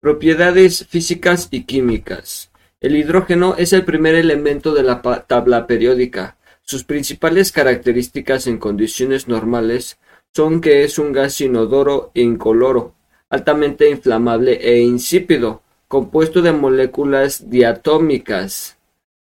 Propiedades 0.00 0.86
físicas 0.86 1.48
y 1.50 1.64
químicas. 1.64 2.52
El 2.80 2.94
hidrógeno 2.94 3.56
es 3.58 3.72
el 3.72 3.84
primer 3.84 4.14
elemento 4.14 4.72
de 4.72 4.84
la 4.84 5.02
tabla 5.26 5.66
periódica. 5.66 6.36
Sus 6.62 6.84
principales 6.84 7.50
características 7.50 8.46
en 8.46 8.58
condiciones 8.58 9.26
normales 9.26 9.98
son 10.32 10.60
que 10.60 10.84
es 10.84 10.96
un 11.00 11.10
gas 11.10 11.40
inodoro 11.40 12.12
incoloro, 12.14 12.94
altamente 13.28 13.90
inflamable 13.90 14.60
e 14.62 14.78
insípido, 14.82 15.62
compuesto 15.88 16.40
de 16.40 16.52
moléculas 16.52 17.50
diatómicas. 17.50 18.78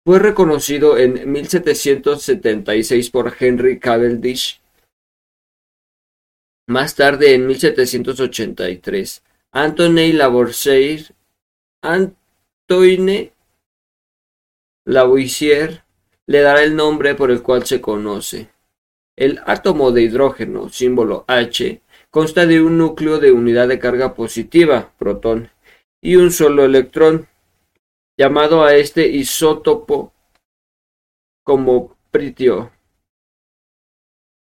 Fue 0.03 0.19
reconocido 0.19 0.97
en 0.97 1.31
1776 1.31 3.09
por 3.09 3.33
Henry 3.39 3.79
Cavendish. 3.79 4.59
Más 6.67 6.95
tarde, 6.95 7.35
en 7.35 7.45
1783, 7.45 9.23
Anthony 9.51 10.13
Lavoisier, 10.13 11.13
Antoine 11.83 13.33
Lavoisier 14.83 15.83
le 16.25 16.41
dará 16.41 16.63
el 16.63 16.75
nombre 16.75 17.13
por 17.13 17.29
el 17.29 17.43
cual 17.43 17.65
se 17.65 17.81
conoce. 17.81 18.49
El 19.15 19.39
átomo 19.45 19.91
de 19.91 20.01
hidrógeno, 20.01 20.69
símbolo 20.69 21.23
H, 21.27 21.81
consta 22.09 22.47
de 22.47 22.61
un 22.61 22.79
núcleo 22.79 23.19
de 23.19 23.31
unidad 23.31 23.67
de 23.67 23.77
carga 23.77 24.15
positiva, 24.15 24.91
protón, 24.97 25.51
y 26.01 26.15
un 26.15 26.31
solo 26.31 26.65
electrón, 26.65 27.27
llamado 28.17 28.63
a 28.63 28.75
este 28.75 29.07
isótopo 29.07 30.13
como 31.43 31.95
pritio, 32.09 32.71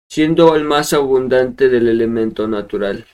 siendo 0.08 0.56
el 0.56 0.64
más 0.64 0.92
abundante 0.92 1.68
del 1.68 1.88
elemento 1.88 2.48
natural. 2.48 3.06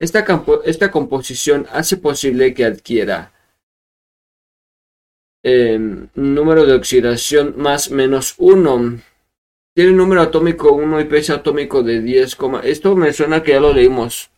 Esta, 0.00 0.24
esta 0.64 0.90
composición 0.90 1.66
hace 1.72 1.96
posible 1.98 2.54
que 2.54 2.64
adquiera 2.64 3.32
em, 5.54 6.08
número 6.36 6.62
de 6.66 6.74
oxidación 6.80 7.46
más 7.66 7.90
menos 7.90 8.34
1. 8.38 8.74
Tiene 9.74 9.92
número 9.92 10.22
atómico 10.22 10.72
1 10.72 11.00
y 11.00 11.04
peso 11.04 11.34
atómico 11.34 11.82
de 11.82 12.00
10, 12.00 12.36
coma- 12.36 12.60
esto 12.64 12.96
me 12.96 13.12
suena 13.12 13.42
que 13.42 13.52
ya 13.52 13.60
lo 13.60 13.72
leímos. 13.74 14.30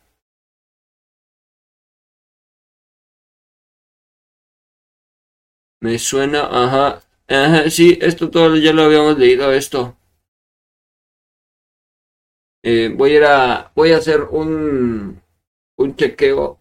Me 5.82 5.99
suena, 5.99 6.44
ajá, 6.47 7.02
ajá, 7.28 7.68
sí, 7.68 7.99
esto 8.00 8.30
todo 8.30 8.56
ya 8.56 8.73
lo 8.73 8.85
habíamos 8.85 9.18
leído 9.18 9.52
esto. 9.52 9.99
Eh, 12.64 12.92
voy 12.97 13.12
a 13.12 13.16
ir 13.16 13.25
a, 13.25 13.73
voy 13.75 13.92
a 13.92 13.99
hacer 13.99 14.23
un, 14.23 15.21
un 15.76 15.97
chequeo. 15.97 16.59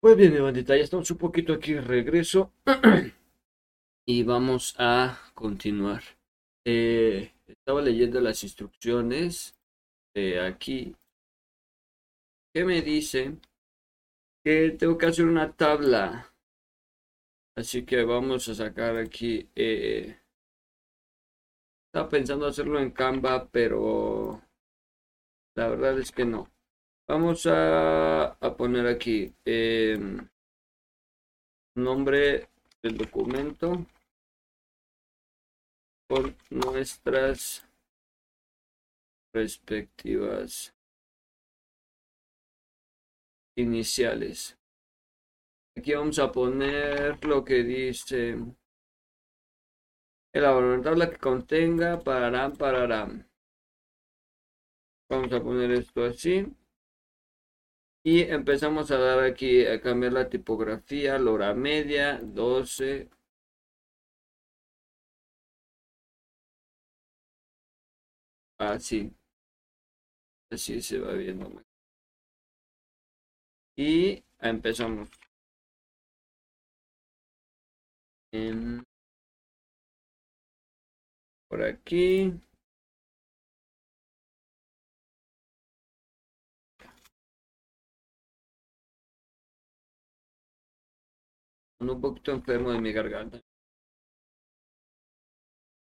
Pues 0.00 0.16
bien, 0.16 0.32
mi 0.32 0.40
bandita, 0.40 0.76
ya 0.76 0.82
estamos 0.82 1.10
un 1.10 1.18
poquito 1.18 1.52
aquí 1.52 1.74
regreso. 1.78 2.52
y 4.06 4.22
vamos 4.22 4.74
a 4.78 5.18
continuar. 5.34 6.02
Eh, 6.64 7.32
estaba 7.46 7.82
leyendo 7.82 8.20
las 8.20 8.42
instrucciones 8.42 9.54
de 10.14 10.40
aquí. 10.40 10.96
Que 12.52 12.62
me 12.66 12.82
dice 12.82 13.38
que 14.44 14.70
tengo 14.78 14.98
que 14.98 15.06
hacer 15.06 15.26
una 15.26 15.52
tabla. 15.52 16.34
Así 17.56 17.84
que 17.84 18.04
vamos 18.04 18.48
a 18.48 18.54
sacar 18.54 18.96
aquí. 18.96 19.50
eh, 19.54 20.16
estaba 21.98 22.10
pensando 22.10 22.46
hacerlo 22.46 22.78
en 22.78 22.92
Canva, 22.92 23.48
pero 23.48 24.40
la 25.56 25.66
verdad 25.66 25.98
es 25.98 26.12
que 26.12 26.24
no. 26.24 26.48
Vamos 27.08 27.44
a, 27.46 28.34
a 28.34 28.56
poner 28.56 28.86
aquí 28.86 29.34
em, 29.44 30.28
nombre 31.74 32.50
del 32.82 32.98
documento 32.98 33.84
con 36.08 36.36
nuestras 36.50 37.66
respectivas 39.34 40.72
iniciales. 43.56 44.56
Aquí 45.76 45.94
vamos 45.94 46.20
a 46.20 46.30
poner 46.30 47.24
lo 47.24 47.44
que 47.44 47.64
dice 47.64 48.36
elaborar 50.32 50.70
una 50.70 50.82
tabla 50.82 51.10
que 51.10 51.18
contenga 51.18 52.00
pararán, 52.00 52.56
pararán. 52.56 53.28
Vamos 55.10 55.32
a 55.32 55.42
poner 55.42 55.70
esto 55.72 56.04
así. 56.04 56.46
Y 58.04 58.22
empezamos 58.22 58.90
a 58.90 58.98
dar 58.98 59.20
aquí 59.20 59.64
a 59.66 59.80
cambiar 59.80 60.12
la 60.12 60.28
tipografía, 60.28 61.18
la 61.18 61.30
hora 61.30 61.54
media, 61.54 62.18
12. 62.22 63.08
Así. 68.58 69.12
Así 70.50 70.82
se 70.82 70.98
va 70.98 71.12
viendo. 71.14 71.62
Y 73.76 74.22
empezamos. 74.40 75.08
Em, 78.32 78.82
por 81.48 81.62
aquí. 81.62 82.32
un 91.80 92.00
poquito 92.00 92.32
enfermo 92.32 92.70
de 92.72 92.80
mi 92.80 92.92
garganta. 92.92 93.40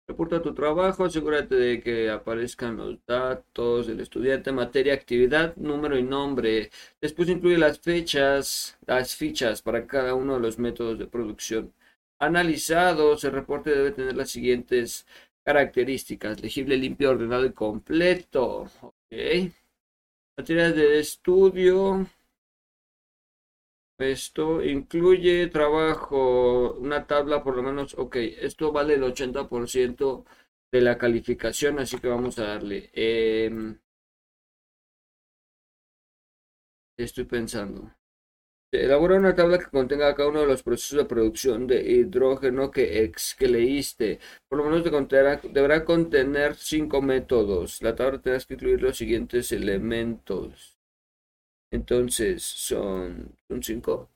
Reporta 0.07 0.43
tu 0.43 0.53
trabajo, 0.55 1.05
asegúrate 1.05 1.55
de 1.55 1.81
que 1.81 2.11
aparezcan 2.11 2.77
los 2.77 2.99
datos 3.07 3.87
del 3.87 4.01
estudiante, 4.01 4.53
materia, 4.53 4.93
actividad, 4.93 5.57
número 5.57 5.97
y 5.99 6.03
nombre. 6.03 6.71
Después 7.01 7.29
incluye 7.31 7.57
las 7.57 7.81
fechas, 7.81 8.77
las 8.87 9.17
fichas 9.17 9.63
para 9.63 9.87
cada 9.87 10.15
uno 10.15 10.35
de 10.35 10.41
los 10.41 10.59
métodos 10.59 10.99
de 10.99 11.07
producción. 11.07 11.73
Analizados, 12.19 13.25
el 13.25 13.33
reporte 13.33 13.71
debe 13.71 13.93
tener 13.93 14.15
las 14.15 14.31
siguientes 14.31 15.07
características. 15.45 16.41
Legible, 16.43 16.77
limpio, 16.77 17.11
ordenado 17.11 17.47
y 17.47 17.53
completo. 17.53 18.67
Ok. 18.81 18.95
Materias 20.37 20.75
de 20.77 21.01
estudio. 21.01 22.07
Esto 23.99 24.63
incluye 24.63 25.49
trabajo, 25.49 26.75
una 26.75 27.07
tabla 27.09 27.43
por 27.43 27.57
lo 27.57 27.63
menos, 27.63 27.95
ok, 27.99 28.17
esto 28.41 28.71
vale 28.73 28.95
el 28.95 29.03
80% 29.03 30.25
de 30.73 30.81
la 30.81 30.99
calificación, 30.99 31.79
así 31.81 31.99
que 31.99 32.09
vamos 32.09 32.39
a 32.39 32.45
darle. 32.45 32.91
Em, 32.93 33.79
estoy 36.97 37.25
pensando. 37.25 37.93
Elabora 38.83 39.17
una 39.17 39.35
tabla 39.35 39.59
que 39.59 39.67
contenga 39.71 40.15
cada 40.15 40.29
uno 40.29 40.41
de 40.41 40.47
los 40.47 40.63
procesos 40.63 40.99
de 40.99 41.05
producción 41.05 41.67
de 41.67 41.83
hidrógeno 41.83 42.71
que, 42.71 43.05
ex, 43.05 43.35
que 43.35 43.49
leíste. 43.49 44.19
Por 44.49 44.59
lo 44.59 44.65
menos 44.65 44.85
deberá 44.85 45.85
contener 45.85 46.57
cinco 46.57 47.01
métodos. 47.01 47.83
La 47.83 47.95
tabla 47.95 48.21
tendrá 48.21 48.41
que 48.45 48.55
incluir 48.55 48.83
los 48.83 48.97
siguientes 48.97 49.53
elementos. 49.53 50.79
Entonces, 51.71 52.43
son, 52.43 53.37
son 53.49 53.63
cinco. 53.63 54.11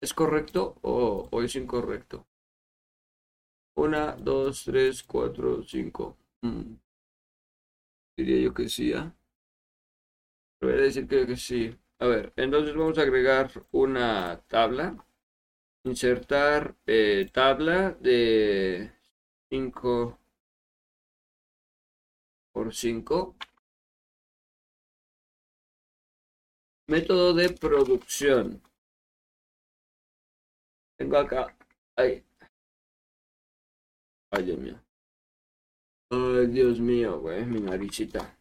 ¿Es 0.00 0.14
correcto 0.14 0.78
o, 0.82 1.28
es 1.42 1.54
incorrecto? 1.56 2.26
Una, 3.76 4.16
dos, 4.16 4.64
tres, 4.64 5.02
cuatro, 5.02 5.62
cinco. 5.62 6.16
Mm. 6.42 6.74
Diría 8.16 8.40
yo 8.40 8.52
que 8.54 8.68
sí, 8.68 8.92
¿ah? 8.92 9.14
Voy 10.60 10.72
a 10.72 10.76
decir 10.76 11.06
que 11.06 11.36
sí. 11.36 11.76
A 12.00 12.06
ver, 12.06 12.32
entonces 12.36 12.76
vamos 12.76 12.96
a 12.98 13.02
agregar 13.02 13.50
una 13.72 14.40
tabla. 14.46 15.04
Insertar 15.84 16.76
eh, 16.86 17.28
tabla 17.32 17.92
de 18.00 18.92
5 19.50 20.18
por 22.52 22.72
5. 22.74 23.34
Método 26.88 27.34
de 27.34 27.50
producción. 27.50 28.62
Tengo 30.96 31.16
acá. 31.16 31.56
Ay. 31.96 32.24
Ay, 34.30 34.44
Dios 34.44 34.58
mío. 34.58 34.80
Ay, 36.10 36.46
Dios 36.46 36.80
mío, 36.80 37.20
güey, 37.20 37.44
mi 37.44 37.60
naricita. 37.60 38.37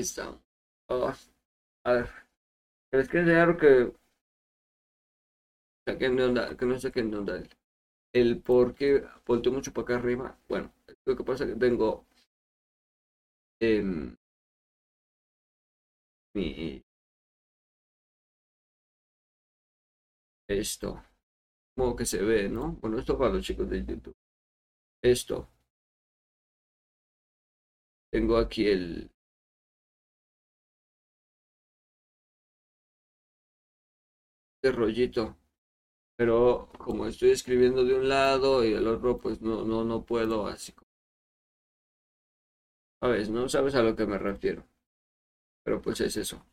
Está. 0.00 0.38
Oh, 0.88 1.12
a 1.84 1.92
ver. 1.92 2.10
Es 2.92 3.08
que 3.08 3.20
es 3.20 3.26
raro 3.28 3.56
que. 3.58 3.92
Saquen 5.86 6.16
de 6.16 6.24
onda, 6.28 6.42
que 6.56 6.66
no 6.66 6.76
saquen 6.84 7.10
de 7.10 7.16
onda 7.18 7.36
el, 7.36 7.48
el 8.20 8.42
por 8.42 8.74
qué 8.74 9.04
volteo 9.26 9.52
mucho 9.52 9.72
para 9.72 9.84
acá 9.84 9.96
arriba. 9.96 10.36
Bueno, 10.48 10.72
lo 11.06 11.16
que 11.16 11.24
pasa 11.24 11.44
es 11.44 11.50
que 11.52 11.56
tengo. 11.66 12.06
Eh, 13.60 13.82
mi. 16.34 16.82
Esto. 20.48 21.02
Como 21.76 21.96
que 21.96 22.06
se 22.06 22.22
ve, 22.22 22.48
¿no? 22.48 22.72
Bueno, 22.80 22.98
esto 22.98 23.18
para 23.18 23.34
los 23.34 23.44
chicos 23.44 23.68
de 23.70 23.84
YouTube. 23.84 24.16
Esto. 25.02 25.48
Tengo 28.12 28.36
aquí 28.36 28.68
el, 28.68 29.10
rollito. 34.70 35.36
Pero 36.16 36.68
como 36.78 37.06
estoy 37.06 37.30
escribiendo 37.30 37.84
de 37.84 37.94
un 37.94 38.08
lado 38.08 38.64
y 38.64 38.72
del 38.72 38.86
otro, 38.86 39.18
pues 39.18 39.40
no, 39.42 39.64
no, 39.64 39.84
no 39.84 40.04
puedo 40.04 40.46
así. 40.46 40.72
ver 43.00 43.28
no 43.30 43.48
sabes 43.48 43.74
a 43.74 43.82
lo 43.82 43.96
que 43.96 44.06
me 44.06 44.18
refiero. 44.18 44.64
Pero 45.64 45.80
pues 45.82 46.00
es 46.00 46.16
eso. 46.16 46.44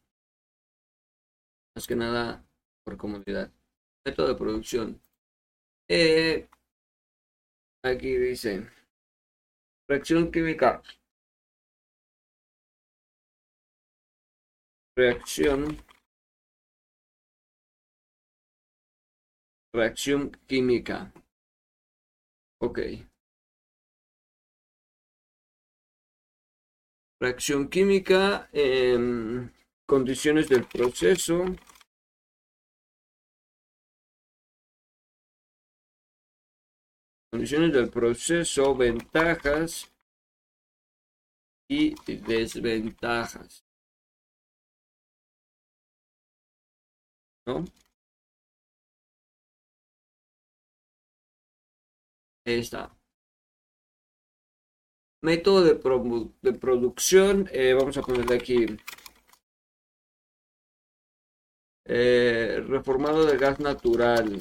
Más 1.76 1.88
que 1.88 1.96
nada 1.96 2.44
por 2.84 2.98
comodidad. 2.98 3.52
Método 4.06 4.30
de 4.30 4.36
producción. 4.36 5.02
Eh, 5.88 6.48
aquí 7.84 8.16
dice 8.18 8.70
reacción 9.90 10.32
química. 10.32 10.84
Reacción 14.96 15.78
Reacción 19.72 20.32
química. 20.48 21.14
Ok. 22.60 22.80
Reacción 27.22 27.70
química, 27.70 28.50
en 28.52 29.54
condiciones 29.86 30.50
del 30.50 30.66
proceso. 30.66 31.46
Condiciones 37.32 37.72
del 37.72 37.90
proceso, 37.92 38.76
ventajas 38.76 39.92
y 41.70 41.94
desventajas. 42.06 43.64
¿No? 47.46 47.66
Está. 52.46 52.96
Método 55.22 55.64
de, 55.64 55.74
de 56.42 56.54
producción, 56.58 57.50
eh, 57.52 57.74
vamos 57.74 57.98
a 57.98 58.02
ponerle 58.02 58.36
aquí 58.36 58.66
eh, 61.86 62.62
reformado 62.68 63.26
de 63.26 63.38
gas 63.38 63.60
natural. 63.60 64.38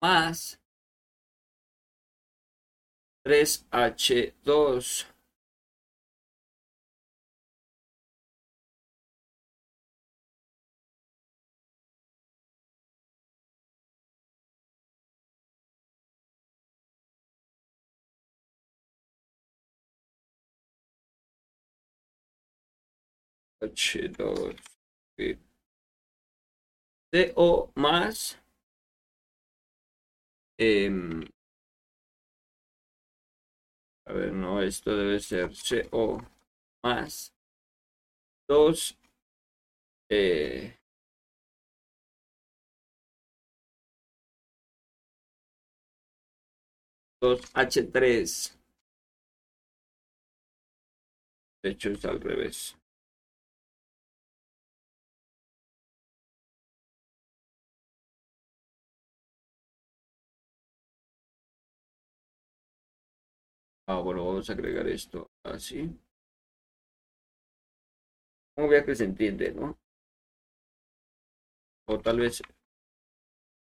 más 0.01 0.59
3H2 3.25 5.16
CO 27.11 27.71
más 27.75 28.37
em, 30.59 31.23
a 34.05 34.13
ver, 34.13 34.31
no, 34.33 34.61
esto 34.61 34.95
debe 34.95 35.19
ser 35.19 35.51
CO 35.51 36.19
más 36.83 37.33
2 38.47 38.97
eh, 40.09 40.77
dos 47.19 47.41
H3 47.53 48.55
de 51.63 51.69
hecho 51.71 51.89
es 51.89 52.05
al 52.05 52.21
revés 52.21 52.77
Ah, 63.87 63.99
bueno, 64.01 64.25
vamos 64.25 64.49
a 64.49 64.53
agregar 64.53 64.87
esto 64.87 65.31
así. 65.43 65.89
Como 68.55 68.69
que 68.69 68.95
se 68.95 69.05
entiende, 69.05 69.51
¿no? 69.53 69.77
O 71.87 71.97
tal 71.99 72.19
vez 72.19 72.41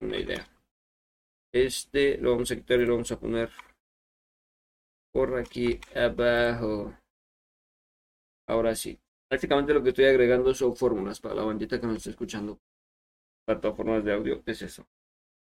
una 0.01 0.17
idea. 0.17 0.47
Este 1.53 2.17
lo 2.17 2.31
vamos 2.31 2.51
a 2.51 2.55
quitar 2.55 2.79
y 2.79 2.85
lo 2.85 2.93
vamos 2.93 3.11
a 3.11 3.19
poner 3.19 3.49
por 5.13 5.37
aquí 5.37 5.79
abajo. 5.95 6.93
Ahora 8.47 8.75
sí. 8.75 8.99
Prácticamente 9.29 9.73
lo 9.73 9.81
que 9.81 9.89
estoy 9.89 10.05
agregando 10.05 10.53
son 10.53 10.75
fórmulas 10.75 11.19
para 11.19 11.35
la 11.35 11.43
bandita 11.43 11.79
que 11.79 11.87
nos 11.87 11.97
está 11.97 12.11
escuchando. 12.11 12.59
Plataformas 13.45 14.03
de 14.03 14.13
audio. 14.13 14.43
¿Qué 14.43 14.51
es 14.51 14.61
eso? 14.61 14.87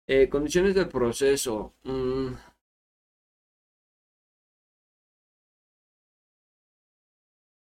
Eh, 0.08 0.30
condiciones 0.30 0.76
del 0.76 0.90
proceso. 0.90 1.76
Mm. 1.84 2.34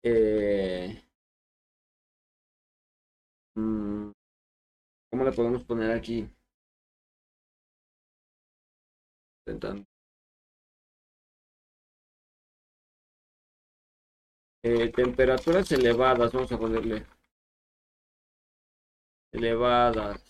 Eh, 0.05 1.03
mm, 3.57 4.11
¿Cómo 5.11 5.25
le 5.25 5.33
podemos 5.33 5.65
poner 5.65 5.93
aquí? 5.93 6.29
Eh, 14.65 14.89
temperaturas 14.91 15.71
elevadas, 15.73 16.33
vamos 16.33 16.51
a 16.53 16.59
ponerle. 16.59 17.07
Elevadas. 19.33 20.23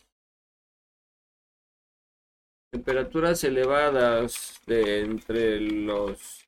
Temperaturas 2.71 3.45
elevadas 3.45 4.61
de 4.67 5.01
entre 5.03 5.61
los 5.61 6.47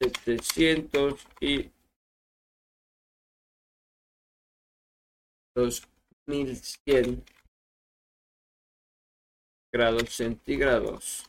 700 0.00 1.26
y 1.40 1.71
los 5.54 5.86
1100 6.26 7.24
grados 9.72 10.10
centígrados. 10.10 11.28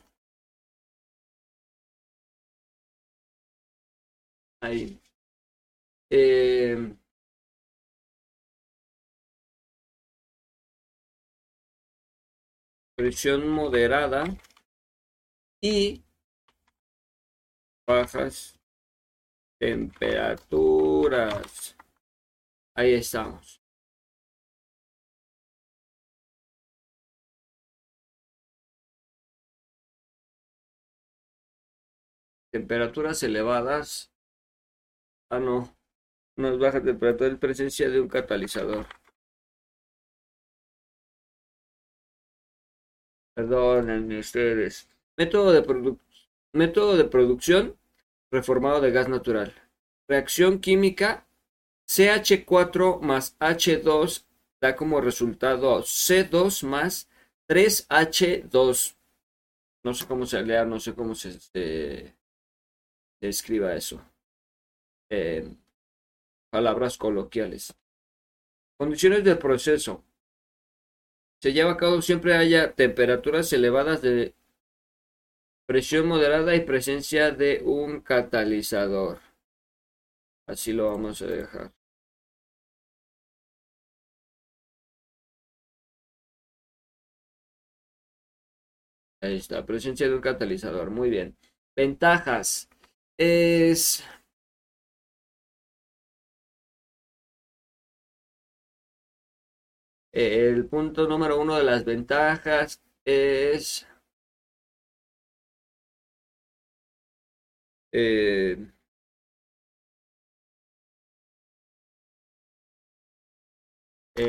Eh, 6.10 6.96
presión 12.96 13.48
moderada 13.48 14.24
y 15.60 16.04
bajas 17.86 18.58
temperaturas. 19.58 21.76
Ahí 22.74 22.94
estamos. 22.94 23.63
Temperaturas 32.54 33.20
elevadas. 33.24 34.12
Ah, 35.28 35.40
no. 35.40 35.76
No 36.36 36.48
es 36.52 36.58
baja 36.60 36.80
temperatura 36.80 37.28
en 37.28 37.38
presencia 37.38 37.90
de 37.90 38.00
un 38.00 38.06
catalizador. 38.06 38.86
Perdónenme 43.34 44.20
ustedes. 44.20 44.88
Método 45.16 45.50
de, 45.50 45.96
método 46.52 46.96
de 46.96 47.04
producción 47.06 47.76
reformado 48.30 48.80
de 48.80 48.92
gas 48.92 49.08
natural. 49.08 49.52
Reacción 50.08 50.60
química 50.60 51.26
CH4 51.88 53.00
más 53.00 53.36
H2 53.40 54.26
da 54.60 54.76
como 54.76 55.00
resultado 55.00 55.82
C2 55.82 56.64
más 56.64 57.08
3H2. 57.48 58.96
No 59.82 59.92
sé 59.92 60.06
cómo 60.06 60.24
se 60.24 60.40
lea, 60.42 60.64
no 60.64 60.78
sé 60.78 60.94
cómo 60.94 61.16
se, 61.16 61.40
se, 61.40 62.14
escriba 63.28 63.74
eso. 63.74 64.02
palabras 66.50 66.96
coloquiales. 66.98 67.74
Condiciones 68.78 69.24
del 69.24 69.38
proceso. 69.38 70.04
Se 71.40 71.52
lleva 71.52 71.72
a 71.72 71.76
cabo 71.76 72.00
siempre 72.02 72.34
haya 72.34 72.74
temperaturas 72.74 73.52
elevadas 73.52 74.02
de 74.02 74.34
presión 75.66 76.06
moderada 76.06 76.54
y 76.54 76.60
presencia 76.60 77.30
de 77.30 77.62
un 77.64 78.00
catalizador. 78.00 79.20
Así 80.46 80.72
lo 80.72 80.90
vamos 80.90 81.22
a 81.22 81.26
dejar. 81.26 81.72
Ahí 89.22 89.36
está, 89.36 89.64
presencia 89.64 90.06
de 90.08 90.14
un 90.14 90.20
catalizador. 90.20 90.90
Muy 90.90 91.08
bien. 91.08 91.36
Ventajas 91.76 92.68
es 93.18 94.04
el 100.12 100.66
punto 100.66 101.06
número 101.08 101.40
uno 101.40 101.56
de 101.56 101.64
las 101.64 101.84
ventajas 101.84 102.80
es 103.04 103.86
eh, 107.92 108.56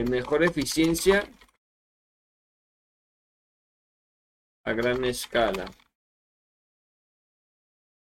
mejor 0.09 0.43
eficiencia 0.43 1.23
a 4.63 4.73
gran 4.73 5.03
escala 5.05 5.65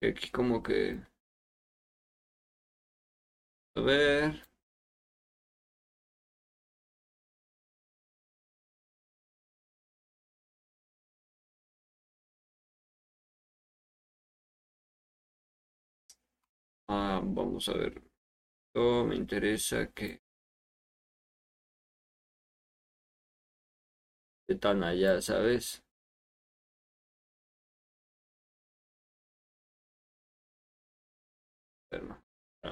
aquí 0.08 0.30
como 0.30 0.62
que... 0.62 1.00
A 3.76 3.80
ver... 3.82 4.42
Ah, 16.88 17.20
vamos 17.24 17.68
a 17.68 17.72
ver. 17.74 18.00
Esto 18.74 19.04
me 19.06 19.16
interesa 19.16 19.92
que... 19.92 20.22
Están 24.46 24.84
allá, 24.84 25.20
¿sabes? 25.20 25.81
Bueno, 31.92 32.18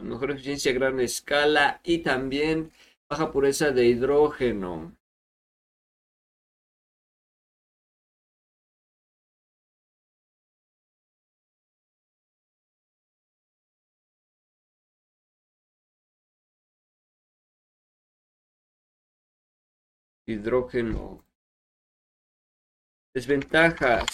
mejor 0.02 0.30
eficiencia 0.30 0.72
a 0.72 0.74
gran 0.74 0.98
escala 1.00 1.80
y 1.84 1.98
también 1.98 2.72
baja 3.08 3.30
pureza 3.30 3.70
de 3.70 3.86
hidrógeno. 3.86 4.96
hidrógeno. 20.26 21.24
Desventajas. 23.14 24.06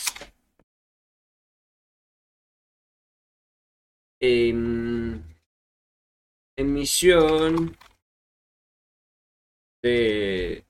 Em, 4.20 5.22
emisión 6.56 7.76
de 9.82 10.64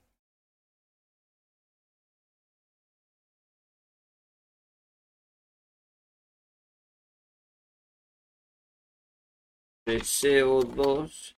de 9.87 10.01
CO2 10.01 11.37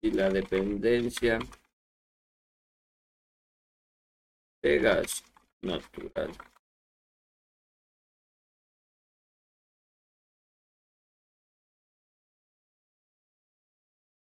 y 0.00 0.10
la 0.12 0.30
dependencia 0.30 1.38
de 4.64 4.78
gas 4.80 5.22
natural. 5.62 6.32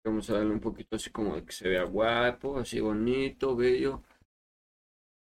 Vamos 0.04 0.28
a 0.30 0.34
darle 0.34 0.54
un 0.54 0.60
poquito 0.60 0.96
así 0.96 1.12
como 1.12 1.36
que 1.46 1.52
se 1.52 1.70
vea 1.70 1.84
guapo, 1.84 2.58
así 2.58 2.80
bonito, 2.80 3.56
bello. 3.56 4.02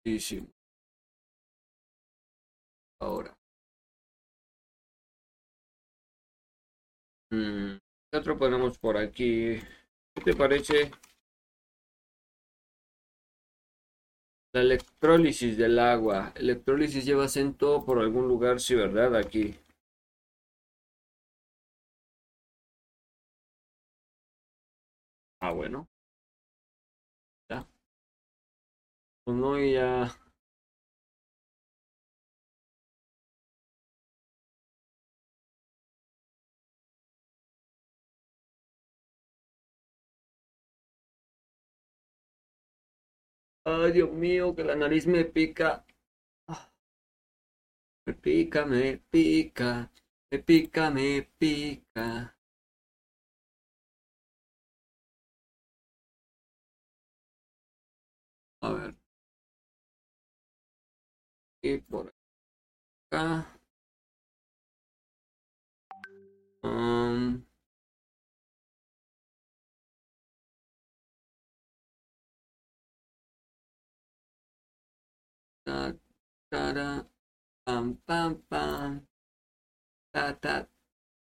Sí, 0.03 0.19
sí. 0.19 0.47
Ahora. 2.99 3.35
Mm, 7.31 7.77
¿Qué 8.11 8.17
otro 8.17 8.37
ponemos 8.37 8.77
por 8.77 8.97
aquí? 8.97 9.57
¿Qué 10.13 10.21
te 10.25 10.35
parece? 10.35 10.91
La 14.57 14.63
electrólisis 14.63 15.55
del 15.55 15.77
agua. 15.77 16.33
Electrólisis 16.35 17.05
lleva 17.05 17.25
acento 17.25 17.85
por 17.85 17.99
algún 17.99 18.27
lugar, 18.27 18.59
sí, 18.59 18.73
¿verdad? 18.73 19.15
Aquí. 19.15 19.53
Ah, 25.39 25.51
bueno. 25.51 25.87
Ya. 27.49 27.65
Pues 29.23 29.37
no, 29.37 29.59
ya. 29.59 30.11
Ay, 43.67 43.91
Dios 43.91 44.11
mío, 44.11 44.55
que 44.55 44.63
la 44.63 44.75
nariz 44.75 45.05
me 45.05 45.23
pica. 45.23 45.85
Me 48.07 48.13
pica, 48.13 48.65
me 48.65 48.97
pica. 49.11 49.91
Me 50.31 50.39
pica, 50.39 50.89
me 50.89 51.21
pica. 51.37 52.35
A 58.61 58.69
ver. 58.71 58.95
Y 61.61 61.77
por 61.77 62.11
acá. 63.11 63.47
Um, 66.63 67.46
da 75.67 75.93
da 76.51 76.63
da 76.73 76.89
bum 77.67 77.85
bum 78.07 78.31
bum 78.51 79.01
da 80.13 80.33
da 80.43 80.63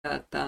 da 0.04 0.18
da 0.32 0.44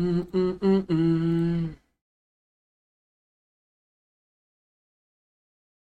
Mm-mm-mm-mm. 0.00 1.76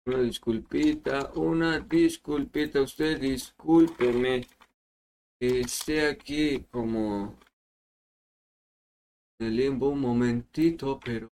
Una 0.05 0.21
disculpita, 0.21 1.31
una 1.35 1.79
disculpita, 1.79 2.81
usted 2.81 3.21
discúlpeme 3.21 4.45
que 5.39 5.61
esté 5.61 6.07
aquí 6.07 6.65
como 6.69 7.37
en 9.39 9.47
el 9.47 9.55
limbo 9.55 9.89
un 9.89 9.99
momentito, 10.01 10.99
pero 10.99 11.29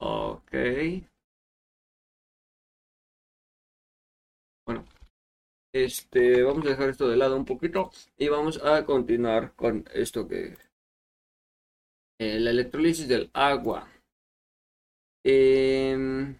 Ok. 0.00 0.52
Este, 5.84 6.42
vamos 6.42 6.66
a 6.66 6.70
dejar 6.70 6.88
esto 6.90 7.08
de 7.08 7.16
lado 7.16 7.36
un 7.36 7.44
poquito 7.44 7.90
y 8.16 8.28
vamos 8.28 8.62
a 8.64 8.84
continuar 8.84 9.54
con 9.54 9.84
esto 9.92 10.26
que 10.28 10.56
eh, 12.18 12.38
la 12.40 12.50
electrólisis 12.50 13.08
del 13.08 13.30
agua. 13.32 13.88
Em, 15.24 16.36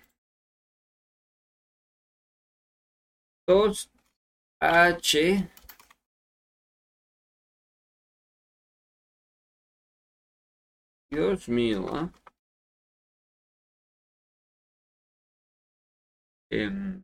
2H 3.46 5.48
Dios 11.10 11.48
mío. 11.48 12.10
Em, 16.50 17.02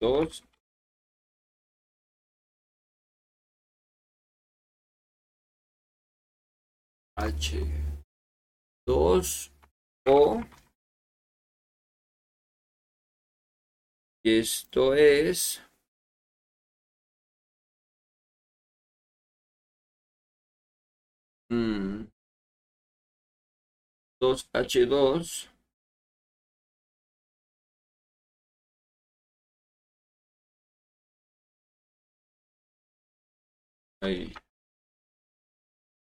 dos. 0.00 0.42
H 7.16 7.58
dos 8.86 9.52
O. 10.06 10.42
Esto 14.24 14.94
es 14.94 15.62
mm, 21.50 22.06
2H2 24.22 25.49
Ahí. 34.02 34.32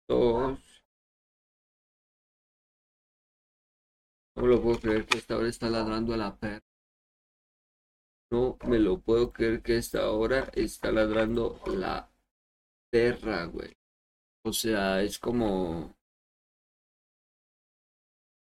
Dos. 0.10 0.60
No 4.36 4.44
me 4.44 4.50
lo 4.50 4.62
puedo 4.62 4.80
creer 4.80 5.06
que 5.06 5.18
esta 5.18 5.38
hora 5.38 5.48
está 5.50 5.70
ladrando 5.70 6.14
a 6.14 6.18
la 6.18 6.36
perra. 6.38 6.62
No 8.32 8.58
me 8.68 8.80
lo 8.80 9.00
puedo 9.00 9.32
creer 9.32 9.62
que 9.62 9.78
esta 9.78 10.10
hora 10.12 10.50
está 10.54 10.92
ladrando 10.92 11.60
la 11.68 12.10
perra, 12.92 13.46
güey. 13.46 13.76
O 14.44 14.54
sea, 14.54 15.02
es 15.02 15.18
como... 15.20 15.96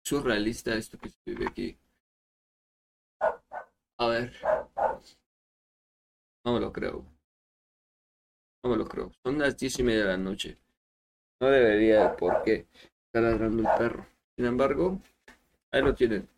surrealista 0.05 0.75
esto 0.75 0.99
que 0.99 1.11
se 1.11 1.19
vive 1.27 1.47
aquí. 1.47 1.79
A 3.99 4.07
ver. 4.09 4.33
No 6.45 6.55
me 6.55 6.61
lo 6.61 6.73
creo. 6.73 7.16
No 8.67 8.73
me 8.73 8.79
lo 8.79 8.89
creo. 8.89 9.13
Son 9.23 9.39
las 9.39 9.57
diez 9.57 9.79
y 9.79 9.85
media 9.85 10.01
de 10.01 10.09
la 10.09 10.17
noche. 10.17 10.59
No 11.41 11.49
debería, 11.49 12.17
¿por 12.17 12.43
qué? 12.43 12.67
Estar 13.07 13.23
ladrando 13.23 13.63
el 13.63 13.69
perro. 13.79 14.07
Sin 14.37 14.47
embargo, 14.47 15.01
ahí 15.73 15.83
lo 15.83 15.95
tienen. 15.95 16.29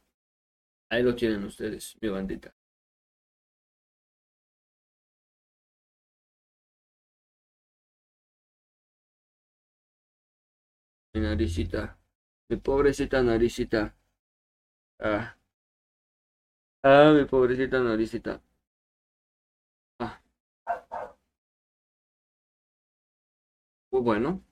Ahí 0.91 1.03
lo 1.03 1.15
tienen 1.15 1.45
ustedes, 1.45 1.97
mi 2.03 2.11
bandita. 2.11 2.55
Mi 11.15 11.21
naricita. 11.21 11.83
Mi 12.49 12.57
pobrecita 12.57 13.23
naricita. 13.23 13.95
Ah. 15.01 15.35
Ah, 16.83 17.13
mi 17.15 17.25
pobrecita 17.25 17.79
naricita. 17.81 18.43
Muy 23.91 24.01
bueno. 24.03 24.43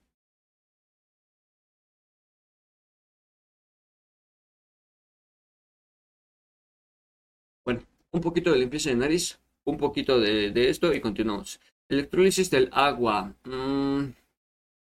Bueno, 7.64 7.82
un 8.12 8.20
poquito 8.22 8.50
de 8.52 8.58
limpieza 8.58 8.88
de 8.90 8.96
nariz, 8.96 9.38
un 9.64 9.76
poquito 9.76 10.18
de, 10.20 10.50
de 10.52 10.70
esto 10.70 10.94
y 10.94 11.00
continuamos. 11.02 11.60
Electrólisis 11.88 12.50
del 12.50 12.70
agua. 12.72 13.34
Mm, 13.44 14.10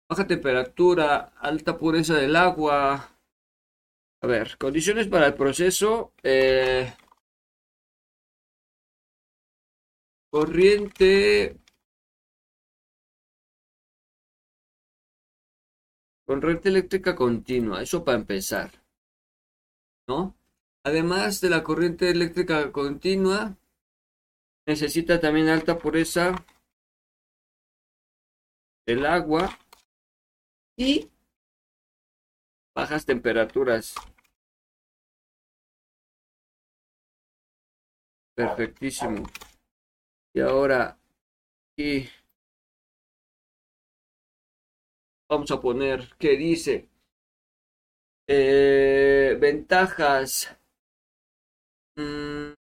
baja 0.08 0.26
temperatura, 0.26 1.32
alta 1.38 1.78
pureza 1.78 2.14
del 2.16 2.34
agua. 2.34 3.08
A 4.22 4.26
ver, 4.26 4.58
condiciones 4.58 5.06
para 5.08 5.26
el 5.28 5.34
proceso. 5.34 6.12
Eh, 6.22 6.92
corriente. 10.30 11.56
Corriente 16.26 16.68
eléctrica 16.68 17.14
continua, 17.14 17.82
eso 17.82 18.04
para 18.04 18.18
empezar. 18.18 18.70
¿No? 20.08 20.36
Además 20.84 21.40
de 21.40 21.50
la 21.50 21.62
corriente 21.62 22.10
eléctrica 22.10 22.72
continua, 22.72 23.56
necesita 24.66 25.20
también 25.20 25.48
alta 25.48 25.78
pureza 25.78 26.44
del 28.86 29.06
agua 29.06 29.56
y 30.76 31.10
bajas 32.74 33.06
temperaturas. 33.06 33.94
Perfectísimo. 38.36 39.24
Y 40.34 40.40
ahora 40.40 40.98
vamos 45.28 45.50
a 45.50 45.60
poner 45.60 46.14
¿qué 46.18 46.36
dice 46.36 46.88
eh, 48.28 49.36
ventajas. 49.40 50.56
Mm, 51.96 52.52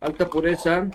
alta 0.00 0.28
pureza. 0.28 0.90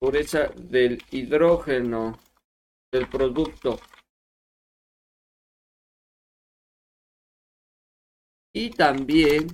Pureza 0.00 0.48
del 0.56 0.98
hidrógeno 1.10 2.18
del 2.92 3.08
producto. 3.08 3.78
Y 8.52 8.70
también 8.70 9.46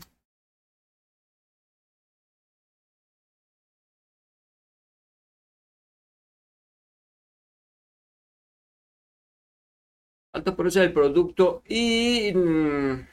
alta 10.35 10.57
pureza 10.57 10.81
del 10.81 10.93
producto 10.93 11.63
y 11.67 12.33
mm, 12.35 13.07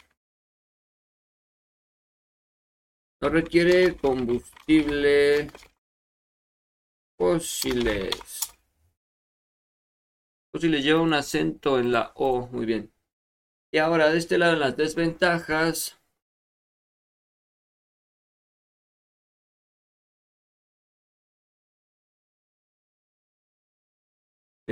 no 3.22 3.30
requiere 3.30 3.96
combustible 3.96 5.52
fósiles. 7.18 8.20
Fósiles 10.52 10.84
lleva 10.84 11.02
un 11.02 11.14
acento 11.14 11.80
en 11.80 11.92
la 11.92 12.12
O 12.16 12.48
muy 12.48 12.66
bien. 12.66 12.92
Y 13.72 13.78
ahora 13.78 14.10
de 14.10 14.18
este 14.18 14.40
lado 14.40 14.56
las 14.56 14.76
desventajas 14.76 16.01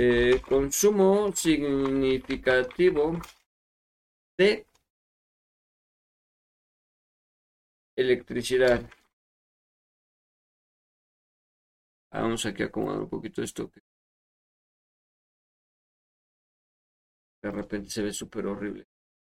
Eh, 0.02 0.40
consumo 0.48 1.30
significativo 1.36 3.20
de 4.38 4.66
electricidad. 7.96 8.80
Vamos 12.10 12.46
aquí 12.46 12.62
a 12.62 12.66
acomodar 12.66 13.00
un 13.00 13.10
poquito 13.10 13.42
esto. 13.42 13.70
De 17.42 17.50
repente 17.50 17.90
se 17.90 18.02
ve 18.02 18.12
súper 18.14 18.46
horrible. 18.46 18.86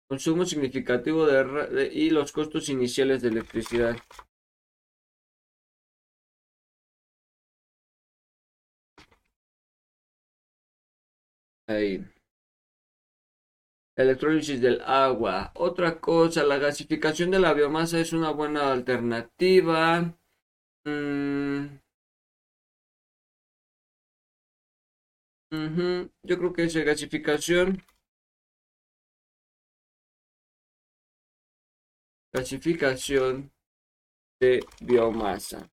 Consumo 0.08 0.44
significativo 0.44 1.26
de, 1.26 1.90
y 1.92 2.10
los 2.10 2.30
costos 2.30 2.68
iniciales 2.68 3.22
de 3.22 3.28
electricidad. 3.30 3.96
Ahí. 11.70 12.04
Electrólisis 13.96 14.60
del 14.60 14.80
agua. 14.80 15.52
Otra 15.54 16.00
cosa, 16.00 16.42
la 16.42 16.58
gasificación 16.58 17.30
de 17.30 17.38
la 17.38 17.52
biomasa 17.54 18.00
es 18.00 18.12
una 18.12 18.32
buena 18.32 18.72
alternativa. 18.72 20.18
Mm. 20.84 21.66
Yo 26.24 26.38
creo 26.38 26.52
que 26.52 26.64
es 26.64 26.74
gasificación. 26.76 27.84
Gasificación 32.32 33.52
de 34.40 34.60
biomasa. 34.80 35.70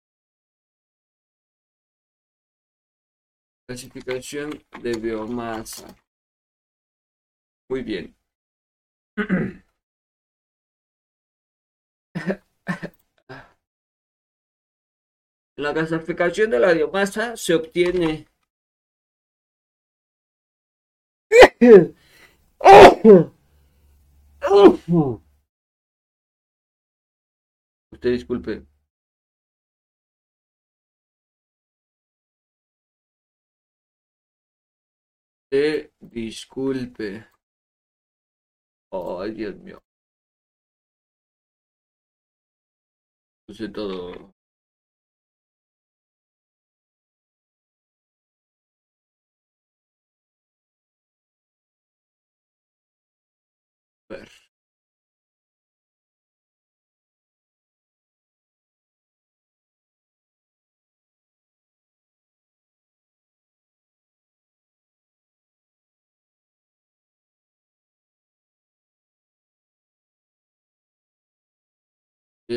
Clasificación 3.67 4.63
de 4.81 4.91
biomasa. 4.93 5.87
Muy 7.69 7.81
bien. 7.81 8.15
La 15.57 15.73
clasificación 15.73 16.51
de 16.51 16.59
la 16.59 16.73
biomasa 16.73 17.35
se 17.37 17.55
obtiene 17.55 18.27
Usted 27.91 28.11
disculpe. 28.11 28.65
Disculpe. 35.99 37.09
Ay, 38.91 39.31
Dios 39.33 39.55
mío. 39.57 39.79
Puse 43.47 43.69
todo. 43.69 44.35
Ver. 54.09 54.44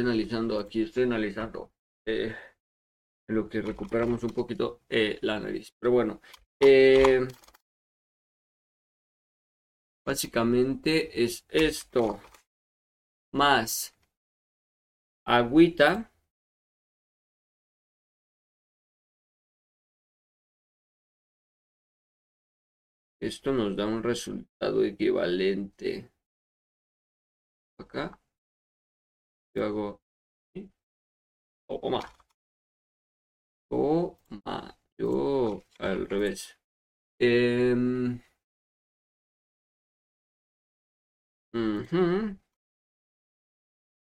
Analizando 0.01 0.59
aquí, 0.59 0.83
estoy 0.83 1.05
analizando 1.05 1.73
eh, 2.07 2.35
lo 3.29 3.49
que 3.49 3.63
recuperamos 3.63 4.23
un 4.23 4.31
poquito 4.31 4.83
eh, 4.89 5.19
la 5.23 5.41
nariz. 5.41 5.75
Pero 5.79 5.93
bueno, 5.93 6.21
eh, 6.61 7.27
Básicamente 10.09 11.23
es 11.23 11.45
esto 11.51 12.19
más 13.31 13.95
agüita. 15.27 16.11
Esto 23.21 23.53
nos 23.53 23.77
da 23.77 23.85
un 23.85 24.03
resultado 24.03 24.83
equivalente. 24.83 26.11
Acá. 27.79 28.19
Yo 29.59 29.65
hago... 29.65 30.01
Toma. 31.67 32.01
Toma. 33.69 34.79
Yo 34.97 35.65
al 35.81 36.09
revés. 36.09 36.57
Eh... 37.19 37.75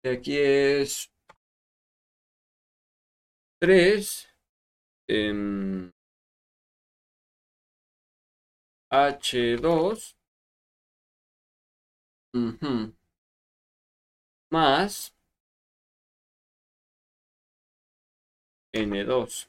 Aquí 0.05 0.37
es 0.37 1.11
3 3.59 4.29
en 5.09 5.95
H2 8.91 10.15
más 14.51 15.18
N2. 18.79 19.49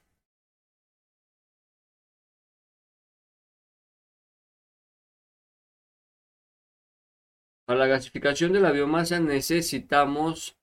Para 7.66 7.80
la 7.80 7.88
gasificación 7.88 8.52
de 8.52 8.62
la 8.62 8.72
biomasa 8.72 9.20
necesitamos 9.20 10.58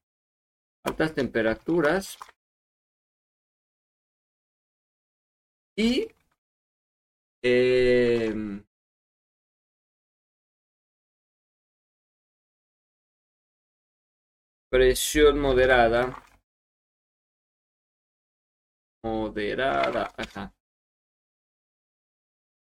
altas 0.84 1.14
temperaturas 1.14 2.18
y 5.76 6.08
em, 7.42 8.64
presión 14.68 15.38
moderada 15.38 16.25
moderada 19.06 20.02
acá 20.22 20.44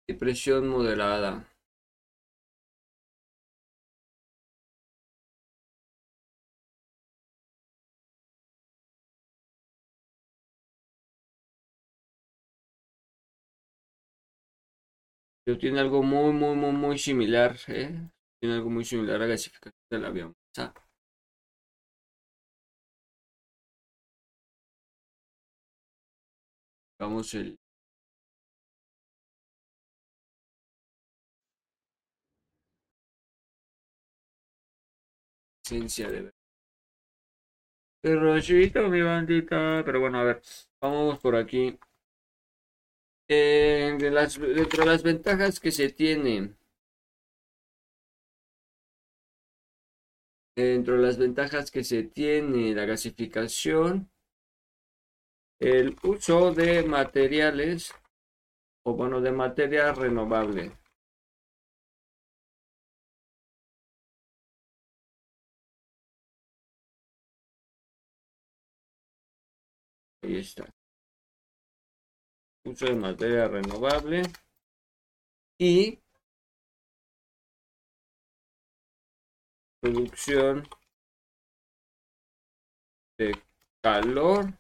y 0.10 0.14
presión 0.14 0.68
moderada 0.68 1.48
tiene 15.60 15.80
algo 15.82 16.02
muy, 16.04 16.32
muy, 16.32 16.56
muy, 16.56 16.72
muy 16.72 16.98
similar, 16.98 17.58
¿eh? 17.68 18.10
Tiene 18.40 18.56
algo 18.56 18.70
muy 18.70 18.86
similar 18.86 19.18
a 19.18 19.20
la 19.20 19.26
gasificación 19.28 19.74
del 19.90 20.06
avión. 20.06 20.36
Vamos 27.00 27.34
el 27.34 27.58
esencia 35.64 36.10
de 36.10 36.32
Pero 38.02 38.90
mi 38.90 39.02
bandita. 39.02 39.84
Pero 39.86 40.00
bueno, 40.02 40.20
a 40.20 40.24
ver. 40.24 40.42
Vamos 40.82 41.20
por 41.20 41.36
aquí. 41.36 41.78
Eh, 43.30 43.96
dentro 44.00 44.84
de 44.84 44.86
las 44.86 45.04
ventajas 45.04 45.60
que 45.60 45.72
se 45.72 45.90
tienen. 45.90 46.58
Dentro 50.56 50.96
de 50.96 51.02
las 51.02 51.18
ventajas 51.18 51.72
que 51.72 51.84
se 51.84 52.04
tiene 52.04 52.76
la 52.76 52.86
gasificación, 52.86 54.10
el 55.60 55.96
uso 56.04 56.54
de 56.54 56.84
materiales, 56.84 57.94
o 58.86 58.94
bueno, 58.94 59.22
de 59.22 59.32
materia 59.32 59.92
renovable. 59.94 60.72
Ahí 70.24 70.38
está. 70.38 70.66
Uso 72.64 72.86
de 72.86 72.96
materia 72.96 73.48
renovable. 73.48 74.22
Y 75.60 76.00
producción 79.82 80.64
de 83.18 83.34
calor 83.82 84.59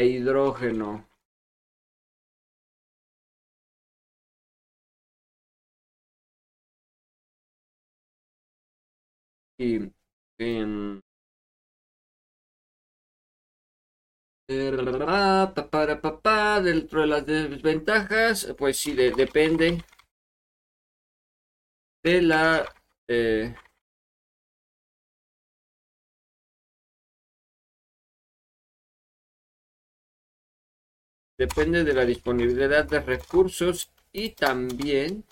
e 0.00 0.06
hidrógeno. 0.06 1.06
Y 9.58 9.92
en 10.38 11.02
para 15.70 16.00
papá 16.00 16.60
dentro 16.60 17.02
de 17.02 17.06
las 17.06 17.26
desventajas, 17.26 18.54
pues 18.58 18.78
sí, 18.78 18.94
depende 18.94 19.84
de 22.02 22.22
la 22.22 22.64
eh, 23.06 23.54
depende 31.40 31.84
de 31.84 31.94
la 31.94 32.04
disponibilidad 32.04 32.84
de 32.84 33.00
recursos 33.00 33.90
y 34.12 34.32
también 34.32 35.24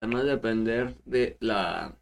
además 0.00 0.24
depender 0.24 0.96
de 1.04 1.36
la 1.40 1.94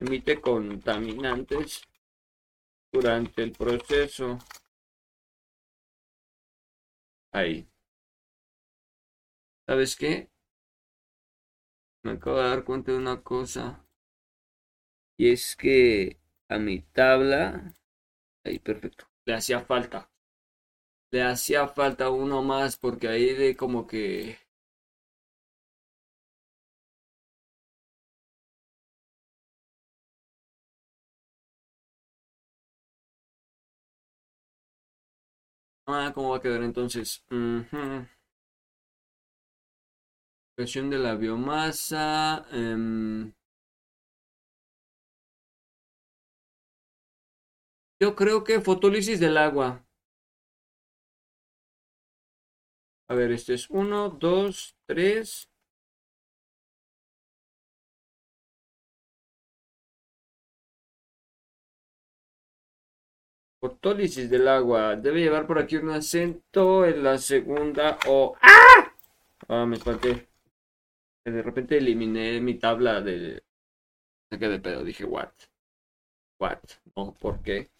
emite 0.00 0.40
contaminantes 0.40 1.82
durante 2.92 3.44
el 3.44 3.52
proceso. 3.52 4.38
Ahí. 7.30 7.68
¿Sabes 9.64 9.94
qué? 9.94 10.28
Me 12.02 12.12
acabo 12.12 12.38
de 12.38 12.48
dar 12.48 12.64
cuenta 12.64 12.90
de 12.90 12.98
una 12.98 13.22
cosa. 13.22 13.86
Y 15.16 15.30
es 15.30 15.54
que 15.54 16.18
a 16.48 16.58
mi 16.58 16.80
tabla... 16.92 17.72
Ahí, 18.44 18.58
perfecto. 18.60 19.06
Le 19.26 19.34
hacía 19.34 19.60
falta. 19.60 20.10
Le 21.10 21.20
hacía 21.20 21.66
falta 21.66 22.10
uno 22.10 22.44
más 22.44 22.76
porque 22.76 23.08
ahí 23.08 23.34
de 23.34 23.56
como 23.56 23.88
que 23.88 24.38
Ah, 35.88 36.12
¿cómo 36.14 36.30
va 36.30 36.36
a 36.36 36.40
quedar 36.40 36.62
entonces? 36.62 37.24
Presión 40.54 40.90
de 40.90 40.98
la 40.98 41.14
biomasa. 41.14 42.44
Em. 42.52 43.32
Yo 48.00 48.14
creo 48.14 48.44
que 48.44 48.60
fotólisis 48.60 49.20
del 49.20 49.36
agua. 49.38 49.82
A 53.08 53.14
ver, 53.14 53.32
este 53.32 53.54
es 53.54 53.70
1, 53.70 54.10
2, 54.10 54.76
3. 54.86 55.48
Fotólisis 63.60 64.28
del 64.30 64.48
agua. 64.48 64.96
Debe 64.96 65.20
llevar 65.20 65.46
por 65.46 65.58
aquí 65.58 65.76
un 65.76 65.90
acento 65.90 66.84
en 66.84 67.02
la 67.02 67.18
segunda 67.18 67.98
o... 68.06 68.36
¡Ah! 68.42 68.92
Ah, 69.48 69.66
me 69.66 69.76
espanté. 69.76 70.28
De 71.24 71.42
repente 71.42 71.78
eliminé 71.78 72.40
mi 72.40 72.54
tabla 72.58 73.00
de... 73.00 73.42
Saqué 74.30 74.48
de 74.48 74.60
pedo. 74.60 74.84
Dije, 74.84 75.04
what? 75.04 75.32
What? 76.38 76.60
No, 76.96 77.14
¿por 77.14 77.42
qué? 77.42 77.70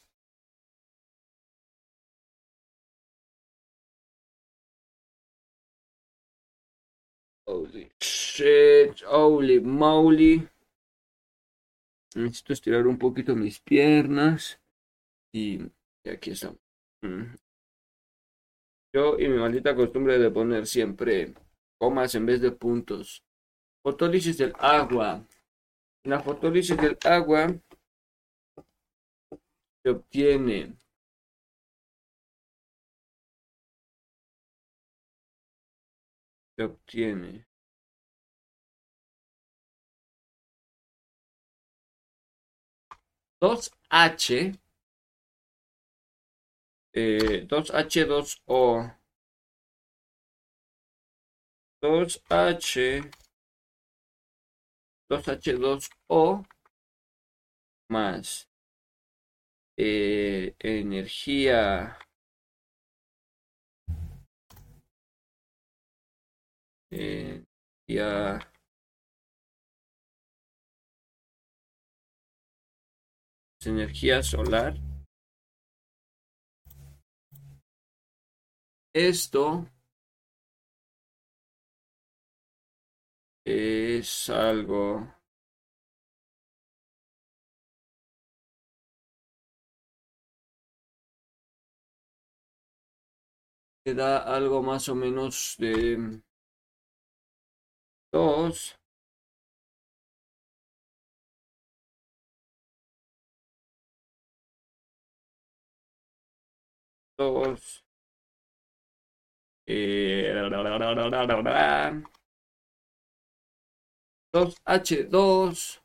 Holy 7.49 7.93
shit, 8.01 9.03
holy 9.07 9.61
moly. 9.61 10.49
Necesito 12.17 12.53
estirar 12.53 12.87
un 12.87 12.99
poquito 12.99 13.37
mis 13.37 13.61
piernas. 13.61 14.59
Y, 15.33 15.61
aquí 16.05 16.31
estamos. 16.31 16.59
Mm. 17.03 17.37
Yo 18.93 19.19
y 19.19 19.29
mi 19.29 19.39
maldita 19.39 19.77
costumbre 19.77 20.19
de 20.19 20.31
poner 20.31 20.67
siempre 20.67 21.35
comas 21.79 22.15
en 22.15 22.27
vez 22.27 22.41
de 22.41 22.51
puntos. 22.51 23.23
Fotólisis 23.85 24.39
del 24.39 24.53
agua. 24.59 25.25
La 26.05 26.21
fotólisis 26.21 26.77
del 26.77 26.99
agua 27.05 27.55
se 29.85 29.91
obtiene 29.91 30.75
obtiene 36.65 37.47
dos 43.41 43.71
H. 43.91 44.53
Eh, 46.93 47.47
2H2O 47.47 48.97
2H 51.83 53.11
2H2O 55.11 56.47
más 57.89 58.49
eh, 59.77 60.55
energía 60.59 61.99
energía 66.97 68.41
energía 73.65 74.23
solar. 74.23 74.75
Esto 78.95 79.69
es 83.45 84.31
algo 84.31 85.15
que 93.85 93.95
da 93.95 94.19
algo 94.35 94.63
más 94.63 94.89
o 94.89 94.95
menos 94.95 95.55
de 95.59 96.23
dos 98.17 98.75
dos 107.19 107.85
eh, 109.67 110.33
2H2 114.33 115.83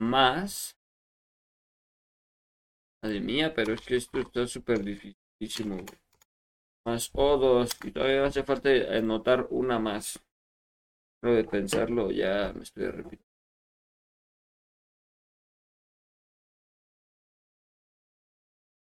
más. 0.00 0.74
Madre 3.02 3.20
mía, 3.20 3.52
pero 3.54 3.74
es 3.74 3.80
que 3.80 3.96
esto 3.96 4.20
está 4.20 4.46
súper 4.46 4.84
dificilísimo. 4.84 5.84
Más 6.84 7.12
O2. 7.12 7.86
Y 7.86 7.90
todavía 7.92 8.24
hace 8.24 8.42
falta 8.42 8.70
anotar 8.96 9.46
una 9.50 9.78
más. 9.78 10.18
Pero 11.20 11.34
de 11.34 11.44
pensarlo 11.44 12.10
ya 12.10 12.52
me 12.54 12.62
estoy 12.62 12.86
repitiendo. 12.86 13.24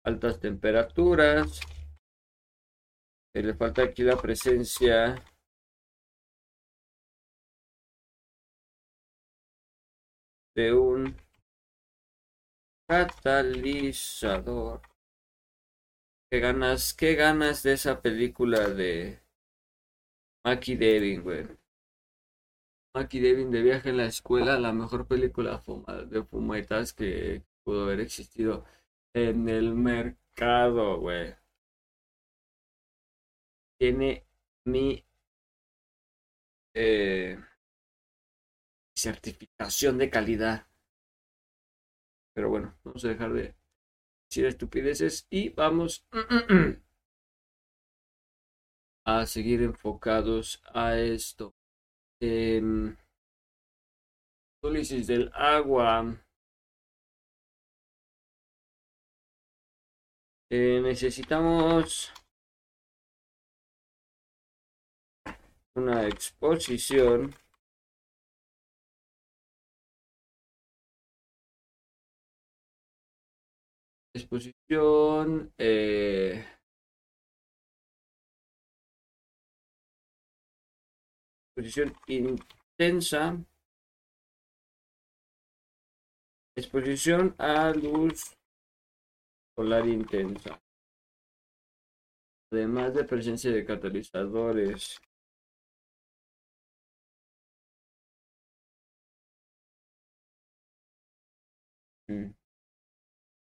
Altas 0.05 0.41
temperaturas. 0.41 1.61
Y 3.35 3.43
le 3.43 3.55
falta 3.55 3.83
aquí 3.83 4.03
la 4.03 4.17
presencia 4.17 5.23
de 10.59 10.73
un 10.73 11.15
catalizador. 12.89 14.81
¿Qué 16.31 16.41
ganas, 16.41 16.95
qué 16.95 17.15
ganas 17.15 17.63
de 17.63 17.73
esa 17.73 18.01
película 18.03 18.69
de 18.69 19.21
Mackie 20.45 20.77
Devin, 20.77 21.23
güey? 21.23 21.47
Mackie 22.95 23.21
Devin 23.21 23.51
de 23.51 23.63
viaje 23.63 23.89
en 23.89 23.97
la 23.97 24.05
escuela, 24.05 24.59
la 24.59 24.73
mejor 24.73 25.07
película 25.07 25.63
de 26.07 26.23
fumetas 26.25 26.93
que 26.93 27.43
pudo 27.65 27.85
haber 27.85 28.01
existido 28.01 28.67
en 29.15 29.49
el 29.49 29.75
mercado, 29.75 30.99
güey. 31.01 31.35
Tiene 33.79 34.25
mi 34.67 35.05
eh, 36.75 37.39
certificación 38.95 39.97
de 39.99 40.11
calidad. 40.11 40.67
Pero 42.35 42.49
bueno, 42.49 42.75
vamos 42.85 43.05
a 43.05 43.09
dejar 43.09 43.33
de 43.33 43.55
decir 44.29 44.47
estupideces 44.47 45.27
y 45.31 45.49
vamos 45.51 46.07
a 49.07 49.27
seguir 49.27 49.63
enfocados 49.63 50.63
a 50.75 50.97
esto. 50.97 51.55
Eh, 52.21 52.61
del 54.61 55.31
agua. 55.35 56.17
Eh, 60.51 60.81
necesitamos 60.83 62.13
una 65.77 66.07
exposición 66.09 67.35
exposición 74.19 75.53
eh, 75.59 76.45
exposición 81.57 81.95
intensa 82.07 83.23
exposición 86.57 87.35
a 87.39 87.71
luz 87.73 88.37
solar 89.57 89.87
intensa 89.87 90.61
además 92.51 92.95
de 92.95 93.05
presencia 93.05 93.51
de 93.51 93.65
catalizadores. 93.65 94.99
Mm 102.09 102.38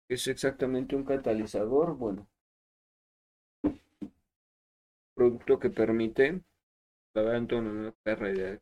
es 0.09 0.27
exactamente 0.27 0.95
un 0.95 1.05
catalizador? 1.05 1.95
Bueno, 1.95 2.27
producto 5.15 5.59
que 5.59 5.69
permite, 5.69 6.41
la 7.13 7.93
perra 8.03 8.29
idea. 8.31 8.61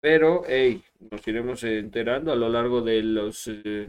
Pero, 0.00 0.42
hey, 0.46 0.82
nos 1.10 1.26
iremos 1.28 1.62
enterando 1.64 2.32
a 2.32 2.36
lo 2.36 2.48
largo 2.48 2.80
de 2.80 3.02
los, 3.02 3.46
eh, 3.48 3.86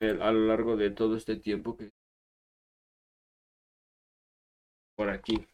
a 0.00 0.32
lo 0.32 0.46
largo 0.46 0.76
de 0.76 0.90
todo 0.90 1.16
este 1.16 1.36
tiempo 1.36 1.76
que 1.76 1.90
por 4.96 5.08
aquí 5.10 5.46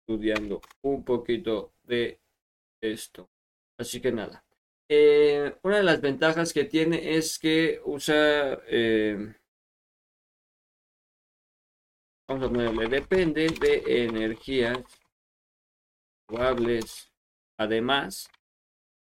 estudiando 0.00 0.60
un 0.82 1.04
poquito 1.04 1.72
de 1.82 2.20
esto. 2.80 3.30
Así 3.78 4.00
que 4.00 4.12
nada. 4.12 4.44
Eh, 4.94 5.56
una 5.62 5.78
de 5.78 5.84
las 5.84 6.02
ventajas 6.02 6.52
que 6.52 6.64
tiene 6.64 7.16
es 7.16 7.38
que 7.38 7.80
usa, 7.86 8.60
eh, 8.66 9.34
vamos 12.28 12.44
a 12.44 12.48
ponerle, 12.52 12.88
depende 12.88 13.46
de 13.58 14.04
energías 14.04 14.78
renovables. 16.28 17.10
Además, 17.56 18.28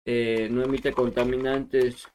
eh, 0.06 0.48
no 0.50 0.64
emite 0.64 0.94
contaminantes. 0.94 2.08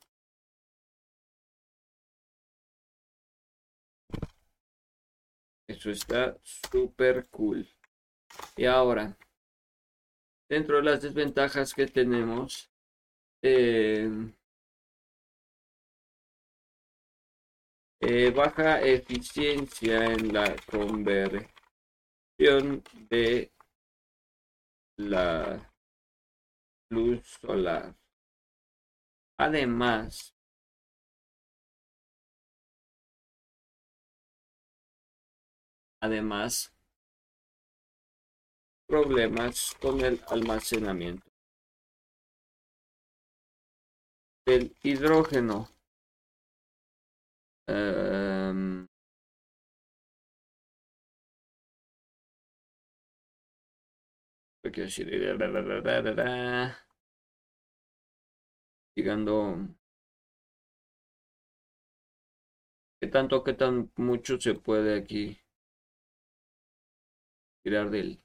Eso 5.66 5.90
está 5.90 6.38
súper 6.42 7.28
cool. 7.28 7.68
Y 8.56 8.64
ahora, 8.64 9.18
dentro 10.48 10.76
de 10.78 10.82
las 10.82 11.02
desventajas 11.02 11.74
que 11.74 11.86
tenemos, 11.86 12.69
eh, 13.42 14.08
eh, 18.00 18.30
baja 18.30 18.80
eficiencia 18.80 20.04
en 20.06 20.32
la 20.32 20.56
conversión 20.66 21.50
de 23.08 23.52
la 24.98 25.72
luz 26.90 27.26
solar. 27.40 27.94
Además, 29.38 30.34
además, 36.02 36.74
problemas 38.86 39.74
con 39.80 40.00
el 40.00 40.20
almacenamiento 40.28 41.29
del 44.50 44.74
hidrógeno. 44.82 45.68
Um, 47.68 48.86
decir? 54.82 55.08
Llegando. 58.94 59.36
¿Qué 62.98 63.08
tanto, 63.08 63.44
qué 63.44 63.52
tan 63.52 63.90
mucho 63.96 64.40
se 64.40 64.54
puede 64.54 64.96
aquí 64.98 65.38
tirar 67.62 67.88
del, 67.90 68.20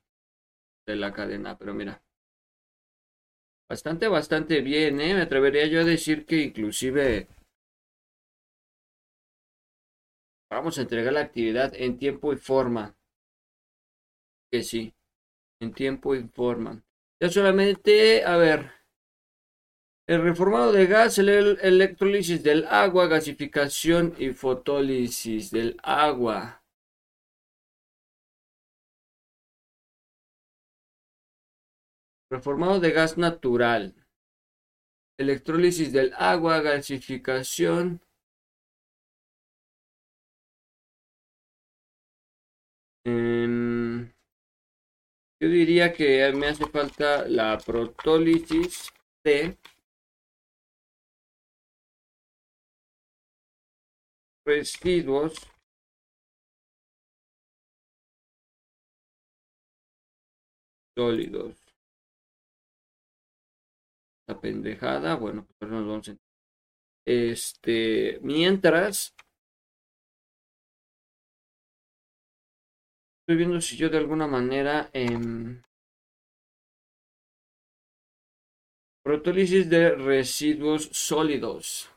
de 0.88 0.96
la 0.98 1.14
cadena? 1.14 1.58
Pero 1.58 1.74
mira. 1.74 2.05
Bastante, 3.70 4.08
bastante 4.08 4.62
bien, 4.62 5.02
¿eh? 5.02 5.14
Me 5.16 5.22
atrevería 5.22 5.66
yo 5.68 5.82
a 5.82 5.84
decir 5.84 6.26
que 6.26 6.42
inclusive 6.42 7.28
vamos 10.50 10.78
a 10.78 10.82
entregar 10.82 11.14
la 11.14 11.22
actividad 11.22 11.74
en 11.76 11.98
tiempo 11.98 12.34
y 12.34 12.38
forma. 12.38 12.96
Que 14.52 14.64
sí, 14.64 14.94
en 15.62 15.74
tiempo 15.74 16.16
y 16.16 16.24
forma. 16.24 16.84
Ya 17.22 17.30
solamente, 17.30 18.24
a 18.26 18.38
ver, 18.38 18.72
el 20.08 20.22
reformado 20.24 20.72
de 20.72 20.88
gas, 20.88 21.18
el 21.20 21.30
electrólisis 21.30 22.42
del 22.44 22.66
agua, 22.66 23.08
gasificación 23.08 24.16
y 24.18 24.32
fotólisis 24.32 25.52
del 25.52 25.78
agua. 25.84 26.65
Reformado 32.36 32.82
de 32.82 32.92
gas 32.92 33.18
natural. 33.18 33.96
Electrólisis 35.18 35.94
del 35.94 36.12
agua, 36.16 36.60
gasificación. 36.60 38.02
Em, 43.06 44.12
yo 45.40 45.48
diría 45.48 45.94
que 45.94 46.30
me 46.34 46.48
hace 46.48 46.66
falta 46.66 47.26
la 47.26 47.58
protólisis 47.58 48.92
de 49.24 49.58
residuos 54.46 55.36
sólidos 60.98 61.65
la 64.28 64.40
pendejada. 64.40 65.16
Bueno, 65.16 65.48
pues 65.58 65.72
nos 65.72 65.86
vamos 65.86 66.10
a... 66.10 66.18
Este, 67.08 68.20
mientras 68.24 69.14
estoy 73.22 73.38
viendo 73.38 73.62
si 73.62 73.78
yo 73.78 73.90
de 73.90 73.98
alguna 74.00 74.28
manera 74.28 74.90
en 74.94 75.64
protólisis 79.04 79.70
de 79.70 79.92
residuos 79.92 80.90
sólidos. 80.92 81.92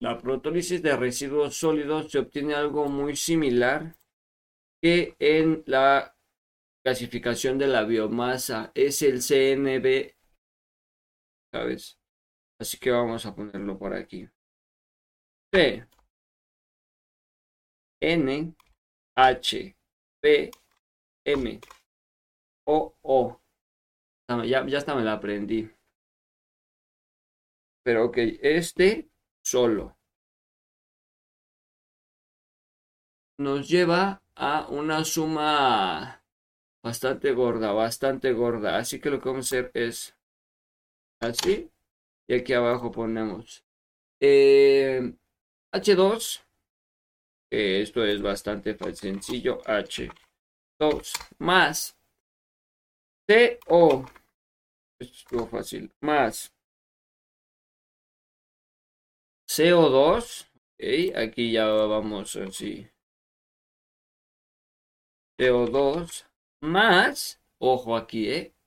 La 0.00 0.18
protólisis 0.18 0.82
de 0.82 0.94
residuos 0.94 1.56
sólidos 1.56 2.12
se 2.12 2.18
obtiene 2.18 2.54
algo 2.54 2.86
muy 2.86 3.16
similar 3.16 3.96
que 4.82 5.16
en 5.18 5.64
la 5.66 6.14
clasificación 6.84 7.58
de 7.58 7.66
la 7.66 7.84
biomasa. 7.84 8.70
Es 8.74 9.02
el 9.02 9.22
CNB 9.22 10.17
¿sabes? 11.52 11.98
Así 12.60 12.78
que 12.78 12.90
vamos 12.90 13.24
a 13.26 13.34
ponerlo 13.34 13.78
por 13.78 13.94
aquí. 13.94 14.28
P 15.50 15.86
N 18.00 18.54
H 19.16 19.76
P 20.20 20.50
M 21.24 21.60
O 22.66 22.94
O. 23.02 23.40
Ya, 24.28 24.66
ya 24.66 24.78
hasta 24.78 24.94
me 24.94 25.02
la 25.04 25.14
aprendí. 25.14 25.70
Pero 27.82 28.06
ok, 28.06 28.18
este 28.42 29.10
solo 29.42 29.96
nos 33.38 33.68
lleva 33.68 34.20
a 34.34 34.66
una 34.68 35.04
suma 35.04 36.22
bastante 36.84 37.32
gorda, 37.32 37.72
bastante 37.72 38.32
gorda. 38.32 38.76
Así 38.76 39.00
que 39.00 39.10
lo 39.10 39.20
que 39.20 39.28
vamos 39.28 39.46
a 39.46 39.56
hacer 39.56 39.70
es 39.74 40.17
así 41.20 41.70
y 42.28 42.34
aquí 42.34 42.52
abajo 42.52 42.90
ponemos 42.90 43.64
eh, 44.20 45.14
H2 45.72 46.44
esto 47.50 48.04
es 48.04 48.20
bastante 48.20 48.76
sencillo 48.94 49.62
H2 49.62 51.12
más 51.38 51.96
CO 53.26 54.04
esto 55.00 55.44
es 55.44 55.50
fácil 55.50 55.92
más 56.00 56.52
CO2 59.48 60.46
aquí 61.16 61.52
ya 61.52 61.66
vamos 61.66 62.36
así 62.36 62.88
CO2 65.38 66.26
más 66.60 67.40
ojo 67.58 67.96
aquí 67.96 68.28
eh 68.30 68.57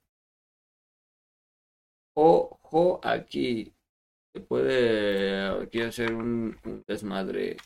Ojo 2.14 3.00
aquí. 3.02 3.74
Se 4.34 4.40
puede 4.40 5.62
aquí 5.62 5.82
hacer 5.82 6.14
un, 6.14 6.58
desmadre 6.86 7.56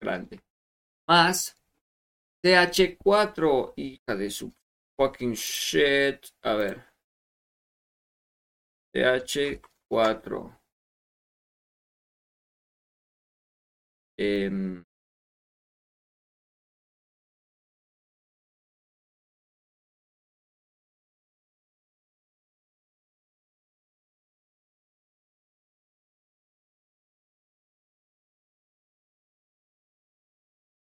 grande. 0.00 0.40
Más 1.08 1.56
TH4. 2.44 3.74
Hija 3.76 4.16
de 4.16 4.30
su 4.30 4.52
fucking 4.96 5.34
shit. 5.34 6.26
A 6.42 6.54
ver. 6.54 6.84
TH4. 8.94 10.60
Eh, 14.16 14.84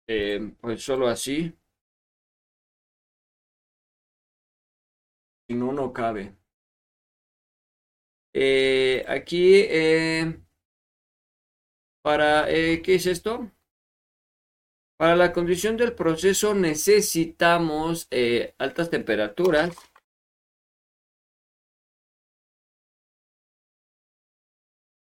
Eh, 0.07 0.55
pues 0.61 0.83
solo 0.83 1.09
así. 1.09 1.55
Si 5.49 5.55
no, 5.55 5.73
no 5.73 5.91
cabe. 5.93 6.37
Eh, 8.35 9.05
aquí, 9.09 9.63
eh, 9.69 10.41
para, 12.03 12.47
¿qué 12.47 12.83
es 12.87 13.07
esto? 13.07 13.51
Para 14.97 15.17
la 15.17 15.33
condición 15.33 15.77
del 15.77 15.95
proceso 15.95 16.55
necesitamos 16.55 18.09
altas 18.59 18.91
temperaturas. 18.91 19.75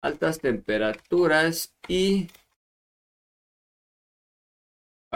Altas 0.01 0.39
temperaturas 0.39 1.75
y 1.87 2.27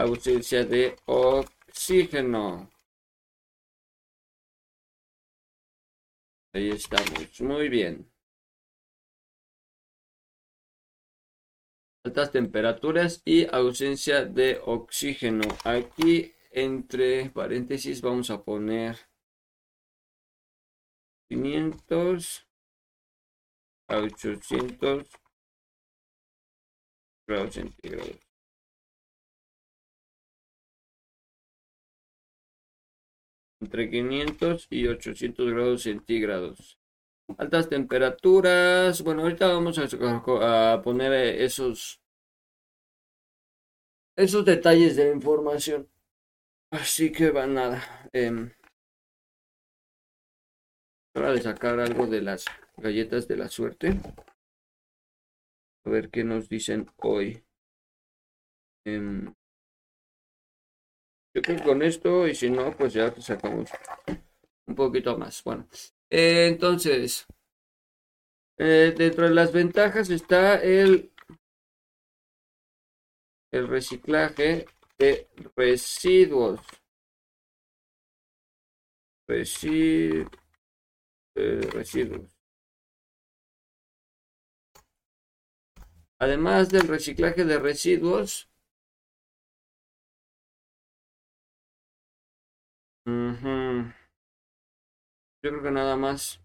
ausencia 0.00 0.64
de 0.64 0.96
oxígeno. 1.06 2.70
Ahí 6.54 6.70
estamos, 6.70 7.40
muy 7.40 7.68
bien. 7.68 8.10
Altas 12.04 12.32
temperaturas 12.32 13.22
y 13.24 13.46
ausencia 13.54 14.24
de 14.24 14.60
oxígeno. 14.64 15.44
Aquí 15.64 16.34
entre 16.50 17.30
paréntesis 17.30 18.00
vamos 18.00 18.30
a 18.30 18.42
poner 18.42 18.96
500 21.28 22.48
a 23.88 23.96
800 23.98 25.06
grados 27.28 27.54
centígrados. 27.54 28.29
Entre 33.60 33.90
500 33.90 34.66
y 34.70 34.86
800 34.88 35.52
grados 35.52 35.82
centígrados. 35.82 36.78
Altas 37.38 37.68
temperaturas. 37.68 39.02
Bueno, 39.02 39.22
ahorita 39.22 39.46
vamos 39.48 39.78
a, 39.78 40.82
poner 40.82 41.12
esos 41.40 42.00
esos 44.16 44.44
detalles 44.44 44.96
de 44.96 45.12
información. 45.12 45.88
Así 46.70 47.12
que 47.12 47.30
va 47.30 47.46
nada. 47.46 47.82
Eh, 48.12 48.50
hora 51.14 51.32
de 51.32 51.42
sacar 51.42 51.80
algo 51.80 52.06
de 52.06 52.22
las 52.22 52.44
galletas 52.76 53.28
de 53.28 53.36
la 53.36 53.48
suerte. 53.48 53.98
A 55.84 55.90
ver 55.90 56.10
qué 56.10 56.24
nos 56.24 56.48
dicen 56.48 56.90
hoy. 56.96 57.42
Em, 58.84 59.34
yo 61.34 61.42
creo 61.42 61.56
que 61.56 61.62
con 61.62 61.82
esto, 61.82 62.26
y 62.26 62.34
si 62.34 62.50
no, 62.50 62.76
pues 62.76 62.92
ya 62.92 63.14
sacamos 63.20 63.70
un 64.66 64.74
poquito 64.74 65.16
más. 65.16 65.42
Bueno, 65.44 65.68
eh, 66.10 66.48
entonces, 66.48 67.26
eh, 68.58 68.94
dentro 68.96 69.28
de 69.28 69.34
las 69.34 69.52
ventajas 69.52 70.10
está 70.10 70.62
el, 70.62 71.12
el 73.52 73.68
reciclaje 73.68 74.66
de 74.98 75.28
residuos. 75.56 76.60
Eh, 81.36 81.60
residuos. 81.72 82.36
Además 86.18 86.68
del 86.68 86.86
reciclaje 86.86 87.44
de 87.44 87.58
residuos, 87.58 88.49
yo 95.42 95.50
creo 95.50 95.62
que 95.62 95.70
nada 95.70 95.96
más. 95.96 96.40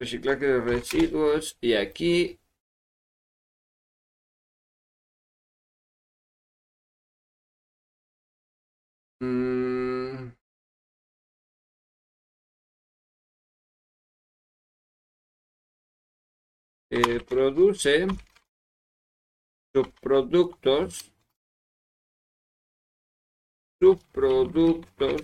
Reciclaje 0.00 0.46
de 0.46 0.60
residuos 0.60 1.56
y 1.60 1.74
aquí 1.74 2.38
mm. 9.20 10.32
eh, 16.90 17.20
produce 17.20 18.06
subproductos 19.74 21.12
subproductos 23.80 25.22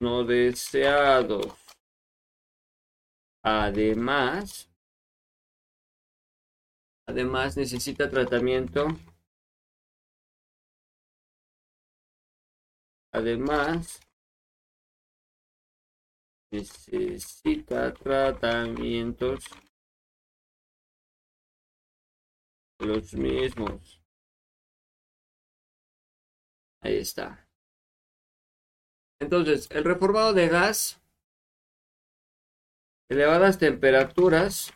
no 0.00 0.24
deseados. 0.24 1.46
Además, 3.42 4.70
además 7.06 7.56
necesita 7.56 8.08
tratamiento. 8.08 8.86
Además, 13.12 14.00
necesita 16.50 17.94
tratamientos 17.94 19.44
los 22.80 23.14
mismos. 23.14 24.00
Ahí 26.80 26.96
está. 26.96 27.43
Entonces, 29.20 29.68
el 29.70 29.84
reformado 29.84 30.32
de 30.32 30.48
gas, 30.48 31.00
elevadas 33.08 33.58
temperaturas, 33.58 34.72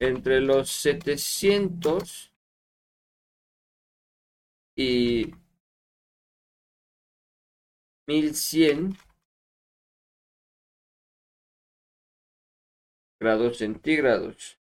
entre 0.00 0.40
los 0.40 0.70
700 0.70 2.32
y 4.76 5.32
1100 8.06 8.96
grados 13.20 13.58
centígrados. 13.58 14.58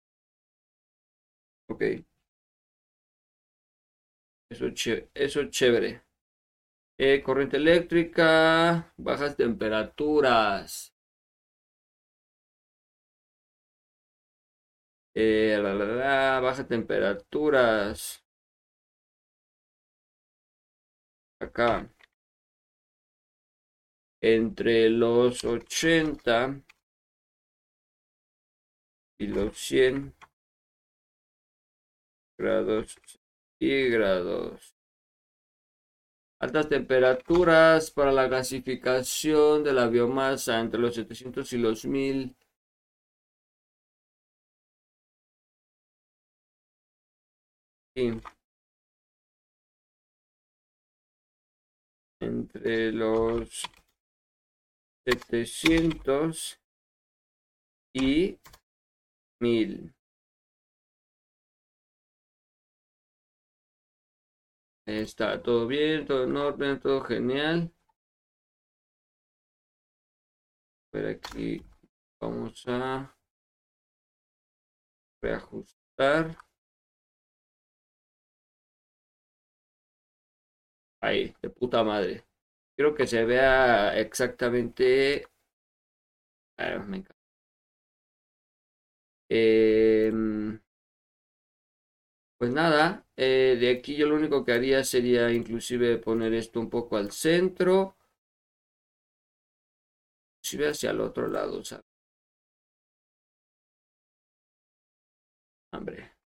Ok. 1.68 1.82
Eso, 4.50 4.66
es 5.14 5.50
chévere. 5.50 6.05
Eh, 6.98 7.22
corriente 7.22 7.56
eléctrica, 7.58 8.92
bajas 8.96 9.36
temperaturas. 9.36 10.92
Eh, 15.14 15.58
bajas 16.42 16.66
temperaturas. 16.68 18.22
Acá. 21.40 21.88
Entre 24.20 24.90
los 24.90 25.42
80 25.44 26.60
y 29.18 29.26
los 29.28 29.56
100 29.58 30.14
grados 32.38 32.96
y 33.58 33.88
grados. 33.88 34.75
Altas 36.38 36.68
temperaturas 36.70 37.90
para 37.90 38.10
la 38.10 38.26
gasificación 38.26 39.62
de 39.64 39.74
la 39.74 39.86
biomasa 39.88 40.60
entre 40.60 40.80
los 40.80 40.94
700 40.94 41.52
y 41.52 41.58
los 41.58 41.84
1000. 41.84 42.34
Entre 52.20 52.92
los 52.92 53.62
700 55.06 56.60
y 57.94 58.38
1000. 59.40 59.95
Está 64.86 65.42
todo 65.42 65.66
bien, 65.66 66.06
todo 66.06 66.24
en 66.24 66.36
orden, 66.36 66.80
todo 66.80 67.02
genial. 67.02 67.70
Pero 70.90 71.08
aquí 71.10 71.62
vamos 72.20 72.64
a 72.66 73.14
reajustar. 75.22 76.36
Ahí, 81.00 81.34
de 81.42 81.48
puta 81.50 81.82
madre. 81.84 82.24
Quiero 82.76 82.94
que 82.94 83.06
se 83.06 83.24
vea 83.24 83.98
exactamente. 83.98 85.26
Me 86.58 86.96
encanta. 86.98 87.14
Eh, 89.28 90.10
pues 92.38 92.50
nada, 92.52 93.06
eh, 93.16 93.56
de 93.60 93.70
aquí 93.70 93.96
yo 93.96 94.06
lo 94.06 94.16
único 94.16 94.44
que 94.44 94.52
haría 94.52 94.84
sería 94.84 95.30
inclusive 95.32 95.98
poner 95.98 96.34
esto 96.34 96.60
un 96.60 96.70
poco 96.70 96.96
al 96.96 97.10
centro. 97.12 97.96
Inclusive 100.42 100.68
hacia 100.70 100.92
el 100.92 101.00
otro 101.02 101.28
lado, 101.28 101.62
¿sabes? 101.62 101.84
Hombre. 105.72 106.16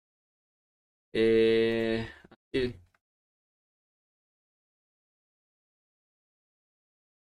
Eh, 1.12 2.06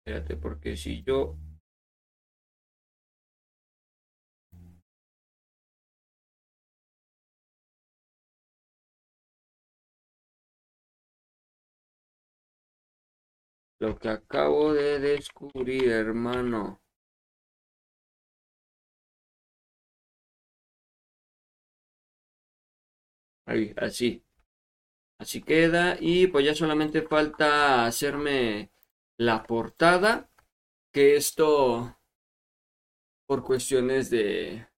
Espérate, 0.04 0.36
porque 0.36 0.76
si 0.76 1.02
yo 1.02 1.36
Lo 13.82 13.98
que 13.98 14.08
acabo 14.08 14.72
de 14.72 15.00
descubrir, 15.00 15.88
hermano. 15.88 16.80
Ahí, 23.46 23.72
así. 23.76 24.24
Así 25.18 25.42
queda. 25.42 25.96
Y 26.00 26.28
pues 26.28 26.44
ya 26.46 26.54
solamente 26.54 27.02
falta 27.02 27.86
hacerme 27.86 28.70
la 29.18 29.42
portada. 29.42 30.30
Que 30.92 31.16
esto, 31.16 31.98
por 33.26 33.42
cuestiones 33.42 34.10
de 34.10 34.68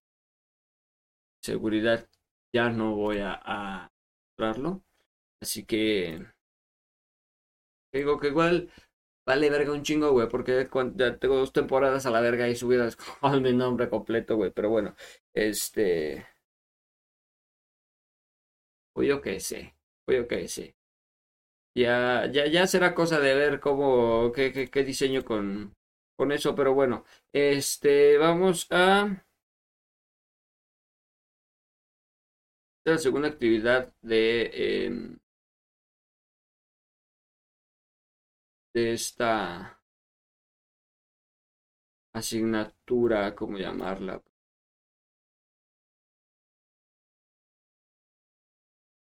seguridad, 1.41 2.09
ya 2.53 2.69
no 2.69 2.95
voy 2.95 3.19
a, 3.19 3.39
a 3.43 3.89
mostrarlo. 4.37 4.83
Así 5.41 5.65
que 5.65 6.25
Digo 7.95 8.19
que 8.19 8.27
igual 8.27 8.69
vale 9.25 9.49
verga 9.49 9.71
un 9.73 9.83
chingo, 9.83 10.11
güey, 10.11 10.27
porque 10.29 10.67
ya 10.95 11.17
tengo 11.19 11.35
dos 11.37 11.53
temporadas 11.53 12.05
a 12.05 12.11
la 12.11 12.21
verga 12.21 12.47
y 12.49 12.55
subidas 12.55 12.95
con 13.21 13.41
mi 13.41 13.53
nombre 13.53 13.89
completo, 13.89 14.35
güey. 14.35 14.51
Pero 14.51 14.69
bueno, 14.69 14.95
este. 15.33 16.25
Pues 18.93 19.07
yo 19.07 19.21
qué 19.21 19.39
sé, 19.39 19.75
pues 20.05 20.17
yo 20.17 20.27
qué 20.27 20.47
sé. 20.47 20.75
Ya, 21.75 22.25
ya, 22.31 22.47
ya 22.47 22.67
será 22.67 22.95
cosa 22.95 23.19
de 23.19 23.35
ver 23.35 23.59
cómo, 23.59 24.31
qué, 24.33 24.53
qué, 24.53 24.69
qué 24.69 24.83
diseño 24.83 25.25
con, 25.25 25.73
con 26.17 26.31
eso, 26.31 26.55
pero 26.55 26.73
bueno, 26.73 27.03
este, 27.33 28.17
vamos 28.17 28.67
a 28.71 29.25
la 32.85 32.97
segunda 32.97 33.27
actividad 33.27 33.93
de, 34.01 34.49
eh, 34.53 35.17
de 38.75 38.91
esta 38.91 39.81
asignatura, 42.13 43.33
¿cómo 43.33 43.57
llamarla? 43.57 44.21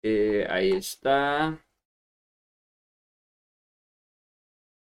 Eh, 0.02 0.48
ahí 0.50 0.72
está. 0.72 1.60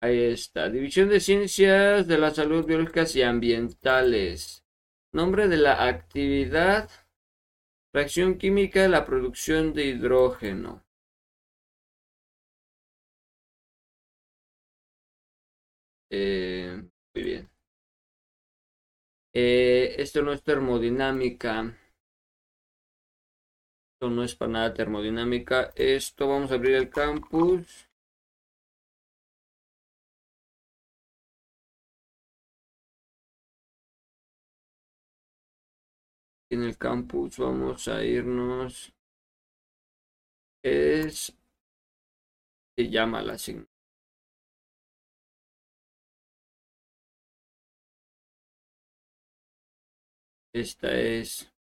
Ahí 0.00 0.20
está. 0.24 0.68
División 0.70 1.08
de 1.08 1.18
Ciencias 1.20 2.06
de 2.06 2.18
la 2.18 2.30
Salud 2.30 2.64
Biológicas 2.64 3.16
y 3.16 3.22
Ambientales. 3.22 4.64
Nombre 5.12 5.48
de 5.48 5.56
la 5.56 5.84
actividad. 5.88 6.88
Reacción 7.92 8.38
química 8.38 8.82
de 8.82 8.88
la 8.88 9.04
producción 9.04 9.72
de 9.72 9.86
hidrógeno. 9.86 10.85
Eh, 16.18 16.82
muy 17.14 17.22
bien. 17.24 17.50
Eh, 19.34 19.94
esto 19.98 20.22
no 20.22 20.32
es 20.32 20.42
termodinámica. 20.42 21.76
Esto 23.92 24.08
no 24.08 24.24
es 24.24 24.34
para 24.34 24.52
nada 24.52 24.72
termodinámica. 24.72 25.72
Esto 25.76 26.28
vamos 26.28 26.50
a 26.50 26.54
abrir 26.54 26.74
el 26.76 26.88
campus. 26.88 27.86
en 36.50 36.62
el 36.62 36.76
campus 36.78 37.38
vamos 37.38 37.88
a 37.88 38.04
irnos 38.04 38.92
es 40.62 41.32
se 42.76 42.88
llama 42.90 43.22
la 43.22 43.34
asignatura 43.34 43.75
esta 50.60 50.90
es 50.92 51.52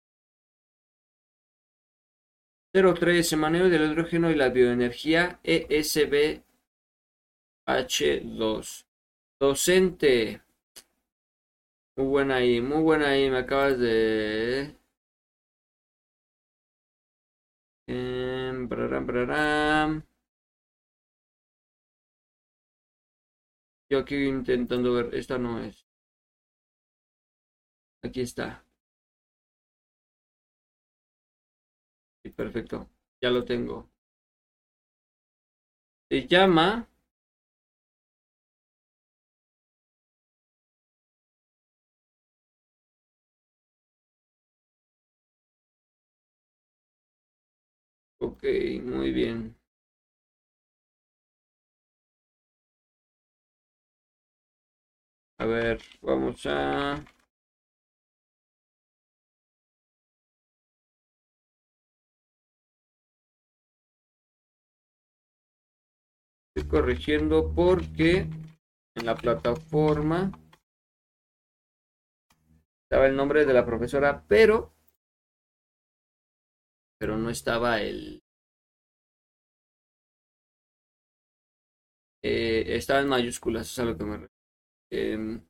03 2.72 3.36
manejo 3.36 3.68
del 3.68 3.90
hidrógeno 3.90 4.30
y 4.30 4.34
la 4.36 4.50
bioenergía 4.50 5.40
ESBH2 5.42 6.44
docente 9.40 10.42
muy 11.96 12.06
buena 12.06 12.36
ahí, 12.36 12.60
muy 12.60 12.82
buena 12.82 13.08
ahí, 13.08 13.30
me 13.30 13.38
acabas 13.38 13.78
de... 13.78 14.76
Eh, 17.86 18.50
Yo 23.90 23.98
aquí 24.00 24.16
intentando 24.26 24.92
ver, 24.92 25.14
esta 25.14 25.38
no 25.38 25.60
es. 25.60 25.86
Aquí 28.02 28.20
está. 28.20 28.63
Perfecto, 32.34 32.88
ya 33.20 33.30
lo 33.30 33.44
tengo. 33.44 33.90
Se 36.08 36.26
llama 36.26 36.88
Ok, 48.18 48.42
muy 48.82 49.12
bien. 49.12 49.54
A 55.38 55.44
ver, 55.46 55.78
vamos 56.02 56.44
a... 56.46 57.00
Estoy 66.56 66.70
corrigiendo 66.70 67.52
porque 67.52 68.28
en 68.94 69.06
la 69.06 69.16
plataforma 69.16 70.30
estaba 72.84 73.06
el 73.06 73.16
nombre 73.16 73.44
de 73.44 73.52
la 73.52 73.66
profesora, 73.66 74.24
pero 74.28 74.72
pero 76.96 77.18
no 77.18 77.28
estaba 77.28 77.80
el... 77.80 78.22
Eh, 82.22 82.76
estaba 82.76 83.00
en 83.00 83.08
mayúsculas, 83.08 83.70
es 83.70 83.78
a 83.80 83.84
lo 83.84 83.98
que 83.98 84.04
me 84.04 84.28
eh, 84.90 85.40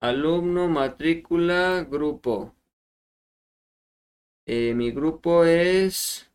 alumno, 0.00 0.68
matrícula, 0.68 1.82
grupo. 1.90 2.54
Eh, 4.46 4.74
mi 4.74 4.90
grupo 4.92 5.44
es... 5.44 6.29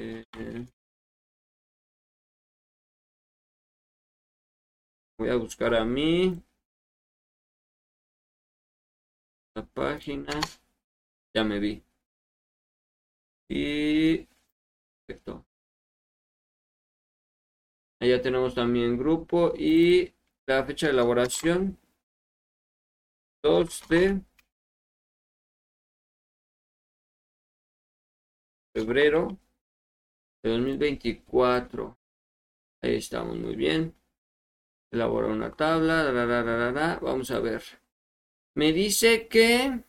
Eh, 0.00 0.24
voy 5.18 5.28
a 5.28 5.36
buscar 5.36 5.74
a 5.74 5.84
mí. 5.84 6.40
página. 9.74 10.40
Ya 11.34 11.42
me 11.44 11.58
vi. 11.58 11.82
Y 13.50 14.26
perfecto. 15.06 15.44
Allá 18.00 18.22
tenemos 18.22 18.54
también 18.54 18.96
grupo 18.96 19.52
y 19.56 20.12
la 20.46 20.64
fecha 20.64 20.86
de 20.86 20.92
elaboración 20.92 21.76
2 23.42 23.82
de 23.88 24.20
febrero 28.74 29.36
2024. 30.42 31.98
Ahí 32.82 32.96
estamos 32.96 33.36
muy 33.36 33.56
bien. 33.56 33.94
Elabora 34.90 35.28
una 35.28 35.50
tabla. 35.52 36.98
Vamos 37.02 37.30
a 37.30 37.40
ver. 37.40 37.62
Me 38.54 38.72
dice 38.72 39.28
que 39.28 39.84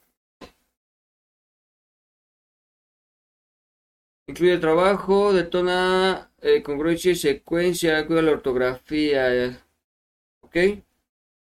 incluye 4.28 4.58
trabajo, 4.60 5.34
detona 5.34 6.32
eh, 6.42 6.62
congruencia 6.64 7.12
y 7.12 7.16
secuencia, 7.16 8.06
cuida 8.08 8.22
la 8.22 8.32
ortografía. 8.32 9.66
¿Ok? 10.42 10.58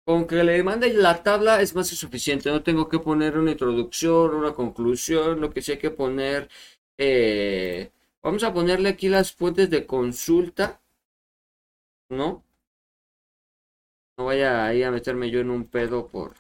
Con 0.06 0.26
que 0.28 0.44
le 0.44 0.64
mande 0.64 0.94
la 0.94 1.24
tabla 1.24 1.62
es 1.62 1.76
más 1.76 1.90
que 1.90 1.96
suficiente. 1.96 2.50
No 2.50 2.64
tengo 2.64 2.90
que 2.90 3.00
poner 3.00 3.38
una 3.38 3.52
introducción, 3.52 4.34
una 4.36 4.54
conclusión, 4.54 5.40
lo 5.40 5.50
que 5.52 5.62
sí 5.62 5.74
hay 5.74 5.78
que 5.78 5.92
poner. 5.92 6.50
Eh, 6.98 7.92
vamos 8.24 8.44
a 8.44 8.54
ponerle 8.54 8.90
aquí 8.90 9.10
las 9.10 9.34
fuentes 9.34 9.70
de 9.70 9.86
consulta. 9.86 10.82
¿No? 12.10 12.44
No 14.18 14.26
vaya 14.26 14.66
ahí 14.66 14.84
a 14.84 14.92
meterme 14.92 15.30
yo 15.32 15.40
en 15.40 15.50
un 15.50 15.66
pedo 15.66 16.08
por 16.08 16.36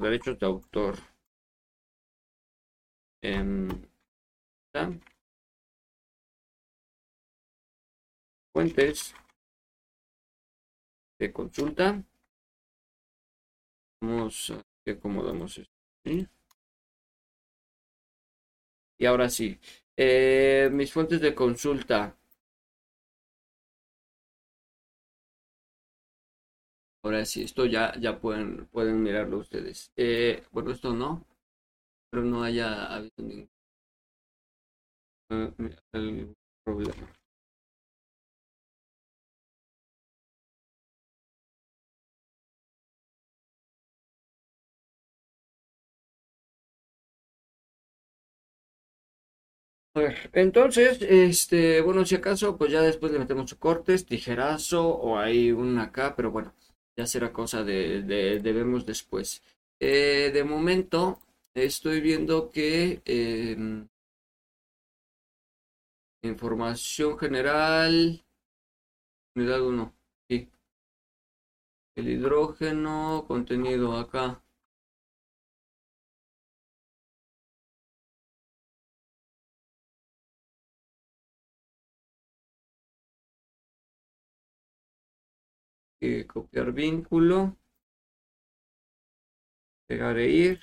derechos 0.00 0.38
de 0.38 0.46
autor. 0.46 0.96
Em, 3.22 3.68
fuentes 8.52 9.14
de 11.18 11.32
consulta. 11.32 12.02
Vamos 14.00 14.50
a 14.50 14.62
que 14.84 14.92
acomodamos 14.92 15.58
esto. 15.58 15.74
Y 18.98 19.06
ahora 19.06 19.28
sí, 19.28 19.58
eh, 19.96 20.68
mis 20.72 20.92
fuentes 20.92 21.20
de 21.20 21.34
consulta. 21.34 22.16
Ahora 27.04 27.24
sí, 27.24 27.42
esto 27.44 27.66
ya, 27.66 27.94
ya 28.00 28.18
pueden, 28.20 28.66
pueden 28.66 29.00
mirarlo 29.00 29.38
ustedes. 29.38 29.92
Eh, 29.96 30.42
bueno, 30.50 30.72
esto 30.72 30.92
no. 30.92 31.24
pero 32.10 32.24
no 32.24 32.42
haya 32.44 32.86
habido 32.94 33.14
ningún 33.18 33.50
el 35.92 36.34
problema. 36.64 37.12
A 49.96 50.00
ver, 50.00 50.30
entonces, 50.32 51.00
este, 51.02 51.80
bueno, 51.80 52.04
si 52.04 52.16
acaso, 52.16 52.56
pues 52.58 52.72
ya 52.72 52.82
después 52.82 53.12
le 53.12 53.18
metemos 53.20 53.54
cortes, 53.54 54.04
tijerazo 54.06 54.88
o 54.88 55.18
hay 55.18 55.52
un 55.52 55.78
acá, 55.78 56.14
pero 56.16 56.32
bueno, 56.32 56.52
ya 56.96 57.06
será 57.06 57.32
cosa 57.32 57.62
de, 57.62 58.02
de, 58.02 58.52
vemos 58.52 58.84
después. 58.86 59.42
Eh, 59.80 60.30
de 60.34 60.42
momento, 60.44 61.20
estoy 61.54 62.00
viendo 62.00 62.50
que 62.50 63.02
em, 63.04 63.86
información 66.24 67.16
general, 67.16 68.20
unidad 69.36 69.60
1, 69.62 69.94
sí. 70.28 70.50
El 71.96 72.08
hidrógeno, 72.08 73.24
contenido 73.26 73.96
acá. 73.98 74.43
Copiar 86.26 86.72
vínculo, 86.72 87.56
pegar 89.86 90.18
e 90.18 90.28
ir. 90.30 90.60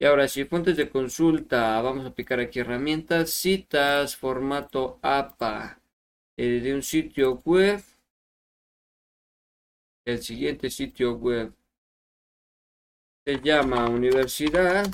Y 0.00 0.06
ahora 0.06 0.26
sí, 0.28 0.44
fuentes 0.44 0.76
de 0.76 0.90
consulta, 0.90 1.80
vamos 1.80 2.04
a 2.04 2.08
aplicar 2.08 2.40
aquí 2.40 2.60
herramientas, 2.60 3.30
citas, 3.30 4.16
formato 4.16 4.98
APA 5.02 5.80
eh, 6.36 6.60
de 6.60 6.74
un 6.74 6.82
sitio 6.82 7.40
web. 7.44 7.82
El 10.06 10.22
siguiente 10.22 10.68
sitio 10.70 11.14
web 11.16 11.54
se 13.26 13.40
llama 13.40 13.88
Universidad 13.88 14.86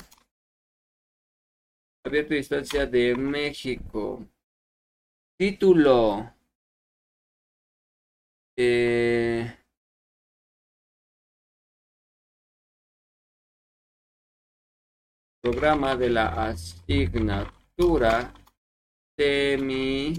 Abierto 2.03 2.33
Distancia 2.33 2.85
de 2.85 3.15
México. 3.15 4.25
Título. 5.37 6.33
Eh, 8.57 9.60
programa 15.41 15.95
de 15.95 16.09
la 16.11 16.49
asignatura 16.49 18.31
semi 19.17 20.13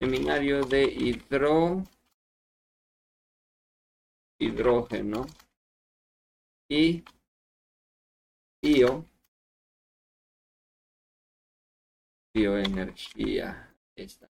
seminario 0.00 0.64
de 0.64 0.82
hidro 0.82 1.84
hidrógeno 4.40 5.26
y 6.68 7.04
bio 8.60 9.04
bioenergía. 12.34 13.74
Esta 13.94 14.28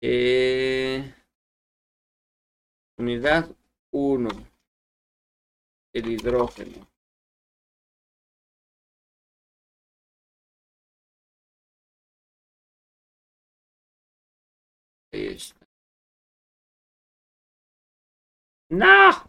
eh, 0.00 1.14
unidad 2.98 3.54
1 3.90 4.57
el 5.98 6.12
hidrógeno. 6.12 6.86
¡No! 18.70 19.28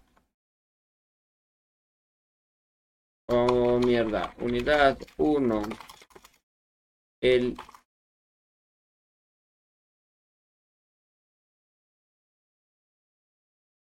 Oh, 3.28 3.80
mierda. 3.80 4.34
Unidad 4.40 4.98
1. 5.18 5.62
El 7.22 7.56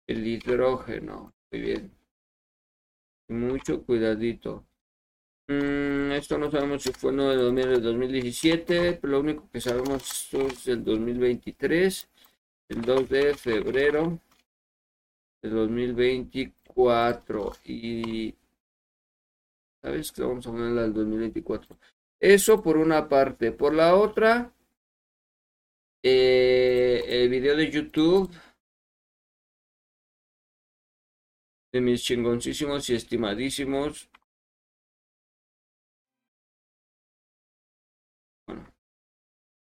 el 0.07 0.25
hidrógeno. 0.27 1.33
Muy 1.51 1.61
bien. 1.61 2.04
Mucho 3.27 3.83
cuidadito. 3.83 4.65
Mm, 5.47 6.11
esto 6.13 6.37
no 6.37 6.49
sabemos 6.49 6.83
si 6.83 6.91
fue 6.91 7.11
no 7.11 7.29
de 7.29 7.79
2017, 7.79 8.93
pero 8.93 9.13
lo 9.13 9.19
único 9.19 9.49
que 9.51 9.61
sabemos 9.61 10.33
es 10.33 10.67
el 10.67 10.83
2023, 10.83 12.09
el 12.69 12.81
2 12.81 13.09
de 13.09 13.33
febrero 13.35 14.19
de 15.41 15.49
2024. 15.49 17.53
Y 17.65 18.35
sabes 19.81 20.11
que 20.11 20.23
vamos 20.23 20.45
a 20.47 20.49
hablar 20.49 20.73
del 20.73 20.93
2024. 20.93 21.77
Eso 22.19 22.61
por 22.61 22.77
una 22.77 23.07
parte. 23.07 23.51
Por 23.51 23.73
la 23.73 23.95
otra, 23.95 24.51
eh, 26.03 27.03
el 27.07 27.29
video 27.29 27.55
de 27.55 27.71
YouTube 27.71 28.31
de 31.75 31.81
mis 31.81 32.01
chingoncísimos 32.05 32.89
y 32.89 32.95
estimadísimos. 32.95 34.09
Bueno, 38.47 38.65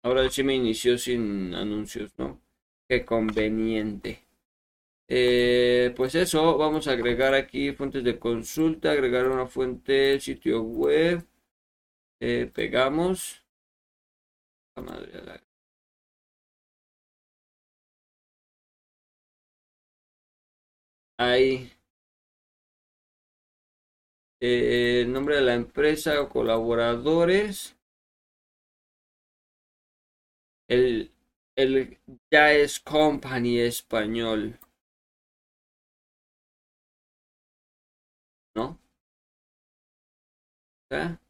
ahora 0.02 0.28
sí 0.30 0.42
me 0.42 0.54
inició 0.54 0.98
sin 0.98 1.54
anuncios, 1.54 2.12
¿no? 2.18 2.40
Qué 2.88 3.04
conveniente. 3.04 4.24
Eh, 5.09 5.94
pues 5.96 6.14
eso, 6.16 6.59
vamos 6.59 6.88
a 6.88 6.92
agregar 6.92 7.34
aquí 7.34 7.72
fuentes 7.72 8.04
de 8.04 8.18
consulta, 8.18 8.92
agregar 8.92 9.28
una 9.28 9.46
fuente, 9.46 10.20
sitio 10.20 10.62
web, 10.62 11.26
eh, 12.20 12.50
pegamos. 12.54 13.44
Ahí 21.16 21.70
eh, 24.41 25.03
el 25.03 25.12
nombre 25.12 25.36
de 25.36 25.43
la 25.43 25.55
empresa 25.55 26.20
o 26.20 26.28
colaboradores. 26.28 27.76
El, 30.68 31.11
el 31.57 31.99
ya 32.30 32.53
es 32.53 32.78
company 32.80 33.59
español. 33.61 34.59
¿No? 38.55 38.78
¿Está? 40.91 41.20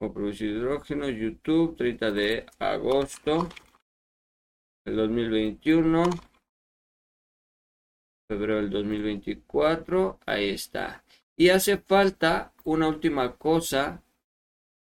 Hidrógeno, 0.00 1.08
YouTube, 1.08 1.76
30 1.76 2.10
de 2.12 2.46
agosto 2.60 3.48
del 4.84 4.96
2021. 4.96 6.04
Febrero 8.28 8.56
del 8.56 8.70
2024. 8.70 10.20
Ahí 10.26 10.50
está. 10.50 11.02
Y 11.40 11.50
hace 11.50 11.78
falta 11.78 12.52
una 12.64 12.88
última 12.88 13.36
cosa 13.36 14.02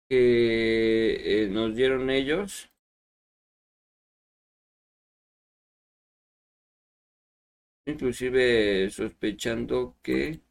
que 0.10 1.44
eh, 1.44 1.48
nos 1.48 1.74
dieron 1.76 2.10
ellos. 2.10 2.70
Inclusive 7.86 8.90
sospechando 8.90 9.96
que... 10.02 10.42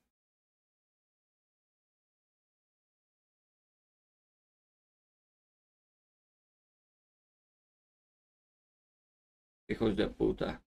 Hijos 9.68 9.96
de 9.96 10.08
puta. 10.08 10.62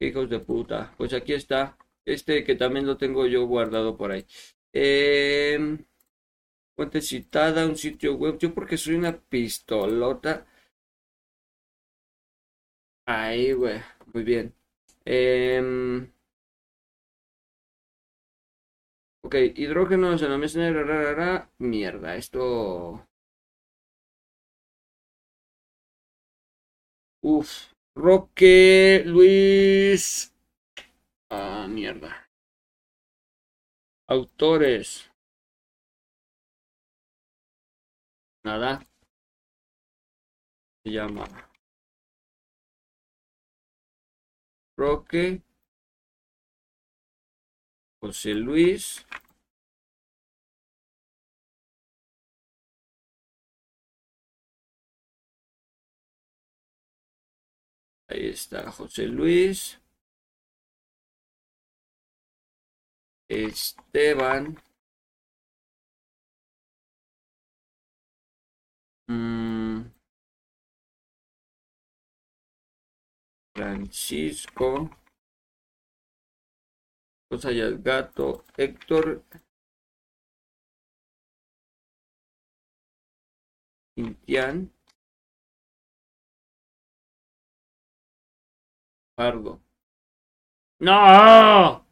Hijos 0.00 0.28
de 0.30 0.38
puta. 0.40 0.94
Pues 0.96 1.12
aquí 1.12 1.32
está. 1.34 1.76
Este 2.06 2.44
que 2.44 2.54
también 2.54 2.86
lo 2.86 2.96
tengo 2.96 3.26
yo 3.26 3.46
guardado 3.46 3.96
por 3.96 4.12
ahí. 4.12 4.24
Eh, 4.72 5.78
fuente 6.76 7.00
citada, 7.00 7.66
un 7.66 7.76
sitio 7.76 8.14
web. 8.14 8.38
Yo 8.38 8.54
porque 8.54 8.76
soy 8.76 8.94
una 8.94 9.16
pistolota. 9.18 10.46
Ahí, 13.06 13.52
güey. 13.52 13.80
Muy 14.12 14.24
bien. 14.24 14.54
Eh, 15.06 16.06
ok, 19.22 19.34
hidrógeno 19.56 20.12
en 20.12 20.30
la 20.30 20.38
mesa 20.38 20.60
negra. 20.60 21.50
Mierda, 21.58 22.14
esto... 22.16 23.04
Uf. 27.22 27.72
Roque, 27.96 29.02
Luis, 29.04 30.32
Mierda. 31.68 32.28
Autores. 34.08 35.10
Nada. 38.44 38.80
Se 40.84 40.90
llama 40.90 41.24
Roque. 44.76 45.42
José 48.00 48.34
Luis. 48.34 49.06
Ahí 58.08 58.28
está 58.28 58.70
José 58.70 59.06
Luis. 59.08 59.83
Esteban. 63.28 64.56
Mm. 69.08 69.84
Francisco. 73.54 74.90
Cosa 77.30 77.52
y 77.52 77.60
el 77.60 77.82
gato. 77.82 78.44
Héctor. 78.56 79.24
Intian. 83.96 84.70
Pardo. 89.16 89.60
¡No! 90.78 91.83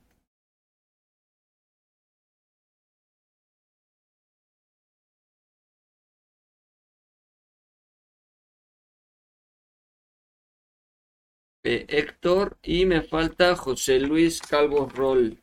Eh, 11.65 11.87
Héctor 11.89 12.59
y 12.63 12.87
me 12.87 13.03
falta 13.03 13.55
José 13.57 14.01
Luis 14.01 14.41
Calvo 14.43 14.89
Roll. 14.89 15.39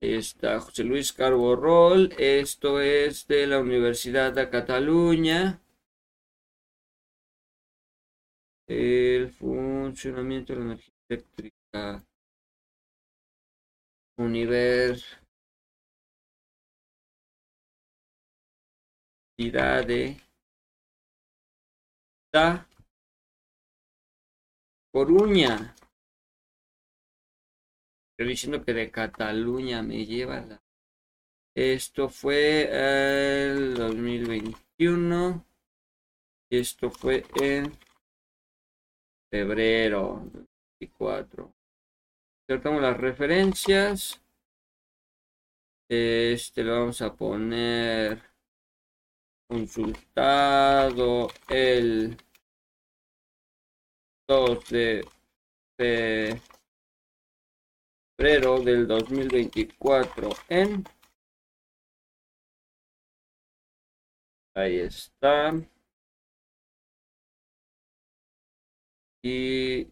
Está 0.00 0.60
José 0.60 0.84
Luis 0.84 1.12
Calvo 1.12 1.56
Roll. 1.56 2.12
Esto 2.18 2.80
es 2.80 3.26
de 3.26 3.46
la 3.46 3.58
Universidad 3.60 4.32
de 4.32 4.50
Cataluña. 4.50 5.60
El 8.66 9.30
funcionamiento 9.30 10.52
de 10.52 10.58
la 10.58 10.64
energía 10.66 10.94
eléctrica. 11.08 12.04
Universidad 14.16 15.23
de 19.36 20.16
La 22.32 22.68
Coruña. 24.92 25.74
Estoy 28.12 28.28
diciendo 28.28 28.64
que 28.64 28.72
de 28.72 28.92
Cataluña 28.92 29.82
me 29.82 30.06
lleva. 30.06 30.62
Esto 31.52 32.08
fue 32.08 32.68
el 32.70 33.74
2021. 33.74 35.44
Esto 36.50 36.90
fue 36.90 37.24
en 37.40 37.76
febrero 39.32 40.30
24. 40.78 41.52
Insertamos 42.48 42.82
las 42.82 42.96
referencias. 42.96 44.20
Este 45.88 46.62
lo 46.62 46.78
vamos 46.78 47.02
a 47.02 47.14
poner 47.14 48.33
consultado 49.48 51.28
el 51.48 52.16
2 54.28 54.68
de 54.70 55.04
febrero 58.18 58.60
del 58.62 58.86
2024 58.86 60.30
en 60.48 60.84
ahí 64.54 64.78
está. 64.78 65.52
Y 69.22 69.88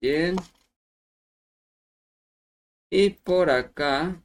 bien. 0.00 0.36
Y 2.90 3.10
por 3.10 3.50
acá 3.50 4.22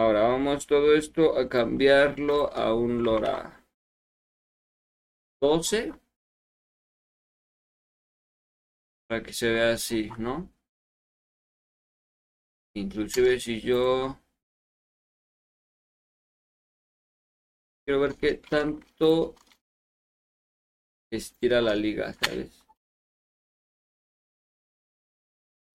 Ahora 0.00 0.22
vamos 0.22 0.66
todo 0.66 0.94
esto 0.94 1.36
a 1.36 1.46
cambiarlo 1.46 2.50
a 2.54 2.72
un 2.72 3.02
LoRa 3.02 3.62
12 5.42 5.92
para 9.06 9.22
que 9.22 9.34
se 9.34 9.50
vea 9.50 9.74
así, 9.74 10.08
¿no? 10.16 10.50
Inclusive 12.74 13.38
si 13.38 13.60
yo 13.60 14.18
quiero 17.84 18.00
ver 18.00 18.14
qué 18.14 18.32
tanto 18.36 19.34
estira 21.10 21.60
la 21.60 21.74
liga, 21.74 22.14
¿sabes? 22.14 22.64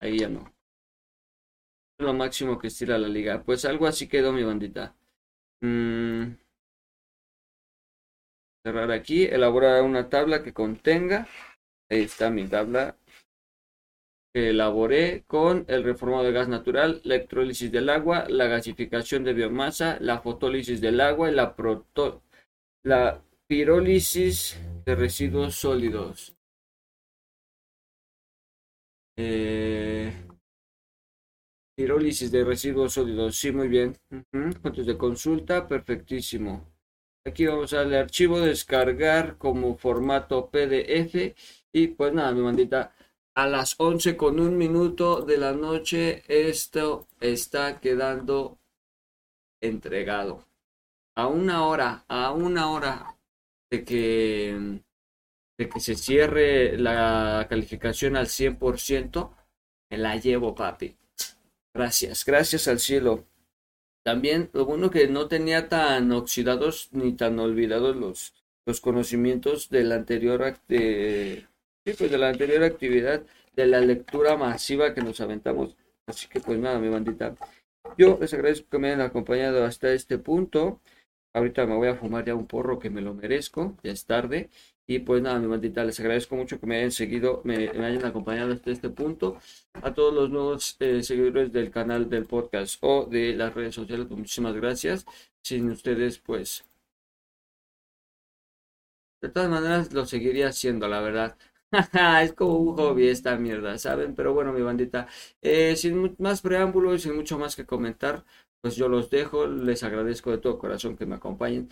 Ahí 0.00 0.18
ya 0.18 0.28
no 0.28 0.55
lo 1.98 2.12
máximo 2.14 2.58
que 2.58 2.68
estira 2.68 2.98
la 2.98 3.08
liga. 3.08 3.42
Pues 3.42 3.64
algo 3.64 3.86
así 3.86 4.08
quedó 4.08 4.32
mi 4.32 4.42
bandita. 4.42 4.94
Mm. 5.60 6.36
Cerrar 8.64 8.90
aquí, 8.90 9.24
elaborar 9.24 9.82
una 9.82 10.08
tabla 10.08 10.42
que 10.42 10.52
contenga. 10.52 11.28
Ahí 11.90 12.02
está 12.02 12.30
mi 12.30 12.46
tabla. 12.46 12.96
Que 14.34 14.50
elaboré 14.50 15.24
con 15.26 15.64
el 15.68 15.82
reformado 15.84 16.24
de 16.24 16.32
gas 16.32 16.48
natural, 16.48 17.00
la 17.04 17.14
electrólisis 17.14 17.72
del 17.72 17.88
agua, 17.88 18.26
la 18.28 18.46
gasificación 18.46 19.24
de 19.24 19.32
biomasa, 19.32 19.96
la 20.00 20.20
fotólisis 20.20 20.80
del 20.80 21.00
agua 21.00 21.30
y 21.30 21.34
la, 21.34 21.56
proto 21.56 22.22
la 22.82 23.22
pirólisis 23.46 24.60
de 24.84 24.94
residuos 24.94 25.54
sólidos. 25.54 26.36
Eh, 29.16 30.12
Pirólisis 31.76 32.32
de 32.32 32.42
residuos 32.42 32.94
sólidos. 32.94 33.36
Sí, 33.36 33.52
muy 33.52 33.68
bien. 33.68 33.98
Puntos 34.62 34.86
de 34.86 34.96
consulta. 34.96 35.68
Perfectísimo. 35.68 36.72
Aquí 37.26 37.44
vamos 37.44 37.72
a 37.74 37.78
darle 37.78 37.98
archivo, 37.98 38.40
descargar 38.40 39.36
como 39.36 39.76
formato 39.76 40.48
PDF. 40.48 41.34
Y 41.72 41.88
pues 41.88 42.14
nada, 42.14 42.32
mi 42.32 42.40
bandita. 42.40 42.94
A 43.34 43.46
las 43.46 43.74
11 43.78 44.16
con 44.16 44.40
un 44.40 44.56
minuto 44.56 45.20
de 45.20 45.36
la 45.36 45.52
noche 45.52 46.22
esto 46.28 47.08
está 47.20 47.78
quedando 47.78 48.58
entregado. 49.60 50.46
A 51.14 51.26
una 51.26 51.66
hora, 51.66 52.06
a 52.08 52.32
una 52.32 52.70
hora 52.70 53.18
de 53.70 53.84
que, 53.84 54.80
de 55.58 55.68
que 55.68 55.80
se 55.80 55.94
cierre 55.96 56.78
la 56.78 57.46
calificación 57.50 58.16
al 58.16 58.28
100%, 58.28 59.30
me 59.90 59.98
la 59.98 60.16
llevo, 60.16 60.54
papi. 60.54 60.96
Gracias, 61.76 62.24
gracias 62.24 62.68
al 62.68 62.78
cielo. 62.78 63.26
También 64.02 64.48
lo 64.54 64.64
bueno 64.64 64.90
que 64.90 65.08
no 65.08 65.28
tenía 65.28 65.68
tan 65.68 66.10
oxidados 66.10 66.88
ni 66.92 67.12
tan 67.12 67.38
olvidados 67.38 67.94
los, 67.94 68.32
los 68.64 68.80
conocimientos 68.80 69.68
de 69.68 69.84
la 69.84 69.96
anterior 69.96 70.56
de, 70.68 71.46
pues 71.84 72.10
de 72.10 72.16
la 72.16 72.30
anterior 72.30 72.64
actividad 72.64 73.22
de 73.54 73.66
la 73.66 73.80
lectura 73.80 74.38
masiva 74.38 74.94
que 74.94 75.02
nos 75.02 75.20
aventamos. 75.20 75.76
Así 76.06 76.28
que 76.28 76.40
pues 76.40 76.58
nada, 76.58 76.78
mi 76.78 76.88
bandita. 76.88 77.34
Yo 77.98 78.16
les 78.18 78.32
agradezco 78.32 78.70
que 78.70 78.78
me 78.78 78.88
hayan 78.88 79.02
acompañado 79.02 79.62
hasta 79.62 79.92
este 79.92 80.16
punto. 80.16 80.80
Ahorita 81.34 81.66
me 81.66 81.76
voy 81.76 81.88
a 81.88 81.96
fumar 81.96 82.24
ya 82.24 82.34
un 82.34 82.46
porro 82.46 82.78
que 82.78 82.88
me 82.88 83.02
lo 83.02 83.12
merezco, 83.12 83.76
ya 83.82 83.92
es 83.92 84.06
tarde. 84.06 84.48
Y 84.88 85.00
pues 85.00 85.20
nada, 85.22 85.38
mi 85.40 85.48
maldita, 85.48 85.84
les 85.84 85.98
agradezco 85.98 86.36
mucho 86.36 86.60
que 86.60 86.66
me 86.66 86.76
hayan 86.76 86.92
seguido, 86.92 87.40
me, 87.44 87.68
hayan 87.68 88.04
acompañado 88.04 88.52
hasta 88.52 88.70
este 88.70 88.88
punto. 88.90 89.38
A 89.74 89.92
todos 89.94 90.14
los 90.14 90.30
nuevos 90.30 90.76
eh, 90.80 91.02
seguidores 91.02 91.52
del 91.52 91.70
canal 91.70 92.08
del 92.08 92.26
podcast 92.26 92.78
o 92.82 93.04
de 93.06 93.34
las 93.34 93.52
redes 93.54 93.74
sociales, 93.74 94.08
muchísimas 94.10 94.54
gracias. 94.54 95.04
Sin 95.42 95.70
ustedes, 95.70 96.18
pues. 96.18 96.64
De 99.20 99.28
todas 99.28 99.50
maneras, 99.50 99.92
lo 99.92 100.04
seguiría 100.06 100.48
haciendo, 100.48 100.88
la 100.88 101.00
verdad. 101.00 101.36
es 102.22 102.32
como 102.32 102.56
un 102.58 102.76
hobby 102.76 103.08
esta 103.08 103.36
mierda, 103.36 103.78
¿saben? 103.78 104.14
Pero 104.14 104.34
bueno, 104.34 104.52
mi 104.52 104.62
bandita, 104.62 105.08
eh, 105.42 105.74
sin 105.76 106.14
más 106.18 106.40
preámbulos 106.42 106.96
y 106.96 106.98
sin 107.08 107.16
mucho 107.16 107.38
más 107.38 107.56
que 107.56 107.66
comentar, 107.66 108.24
pues 108.60 108.76
yo 108.76 108.88
los 108.88 109.10
dejo, 109.10 109.46
les 109.46 109.82
agradezco 109.82 110.30
de 110.30 110.38
todo 110.38 110.58
corazón 110.58 110.96
que 110.96 111.06
me 111.06 111.16
acompañen. 111.16 111.68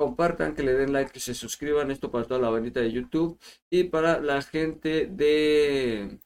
Compartan, 0.00 0.54
que 0.54 0.62
le 0.62 0.72
den 0.72 0.92
like, 0.94 1.12
que 1.12 1.20
se 1.20 1.34
suscriban, 1.34 1.90
esto 1.90 2.10
para 2.10 2.24
toda 2.24 2.40
la 2.40 2.48
bandita 2.48 2.80
de 2.80 2.90
YouTube 2.90 3.38
y 3.68 3.84
para 3.84 4.18
la 4.18 4.40
gente 4.40 5.06
de, 5.06 6.18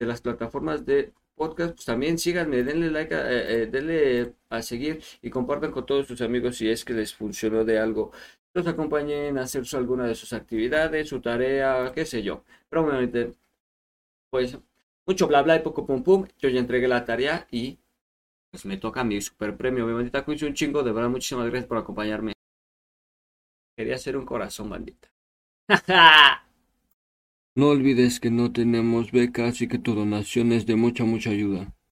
de 0.00 0.06
las 0.06 0.20
plataformas 0.20 0.84
de 0.84 1.12
podcast, 1.36 1.74
pues 1.74 1.84
también 1.84 2.18
síganme, 2.18 2.64
denle 2.64 2.90
like, 2.90 3.14
eh, 3.14 3.62
eh, 3.62 3.66
denle 3.66 4.34
a 4.50 4.60
seguir 4.62 5.00
y 5.22 5.30
compartan 5.30 5.70
con 5.70 5.86
todos 5.86 6.08
sus 6.08 6.20
amigos 6.20 6.56
si 6.56 6.68
es 6.68 6.84
que 6.84 6.94
les 6.94 7.14
funcionó 7.14 7.64
de 7.64 7.78
algo. 7.78 8.10
Los 8.54 8.66
acompañen 8.66 9.38
a 9.38 9.42
hacer 9.42 9.62
alguna 9.74 10.06
de 10.06 10.16
sus 10.16 10.32
actividades, 10.32 11.08
su 11.08 11.20
tarea, 11.20 11.92
qué 11.94 12.04
sé 12.06 12.22
yo. 12.24 12.42
Pero 12.68 12.84
obviamente, 12.84 13.34
pues 14.30 14.58
mucho 15.06 15.28
bla 15.28 15.42
bla 15.42 15.56
y 15.56 15.60
poco 15.60 15.86
pum 15.86 16.02
pum. 16.02 16.26
Yo 16.38 16.48
ya 16.48 16.58
entregué 16.60 16.88
la 16.88 17.04
tarea 17.04 17.46
y 17.52 17.78
pues 18.56 18.64
me 18.64 18.78
toca 18.78 19.04
mi 19.04 19.20
super 19.20 19.54
premio. 19.54 19.84
Mi 19.84 19.92
bandita 19.92 20.24
cuídense 20.24 20.46
un 20.46 20.54
chingo, 20.54 20.82
de 20.82 20.90
verdad, 20.90 21.10
muchísimas 21.10 21.44
gracias 21.44 21.66
por 21.66 21.76
acompañarme. 21.76 22.32
Quería 23.76 23.96
hacer 23.96 24.16
un 24.16 24.24
corazón, 24.24 24.70
bandita. 24.70 25.08
No 27.58 27.68
olvides 27.68 28.20
que 28.20 28.30
no 28.30 28.52
tenemos 28.52 29.12
becas 29.12 29.62
y 29.62 29.68
que 29.68 29.78
tu 29.78 29.94
donación 29.94 30.52
es 30.52 30.66
de 30.66 30.76
mucha, 30.76 31.04
mucha 31.04 31.30
ayuda. 31.30 31.74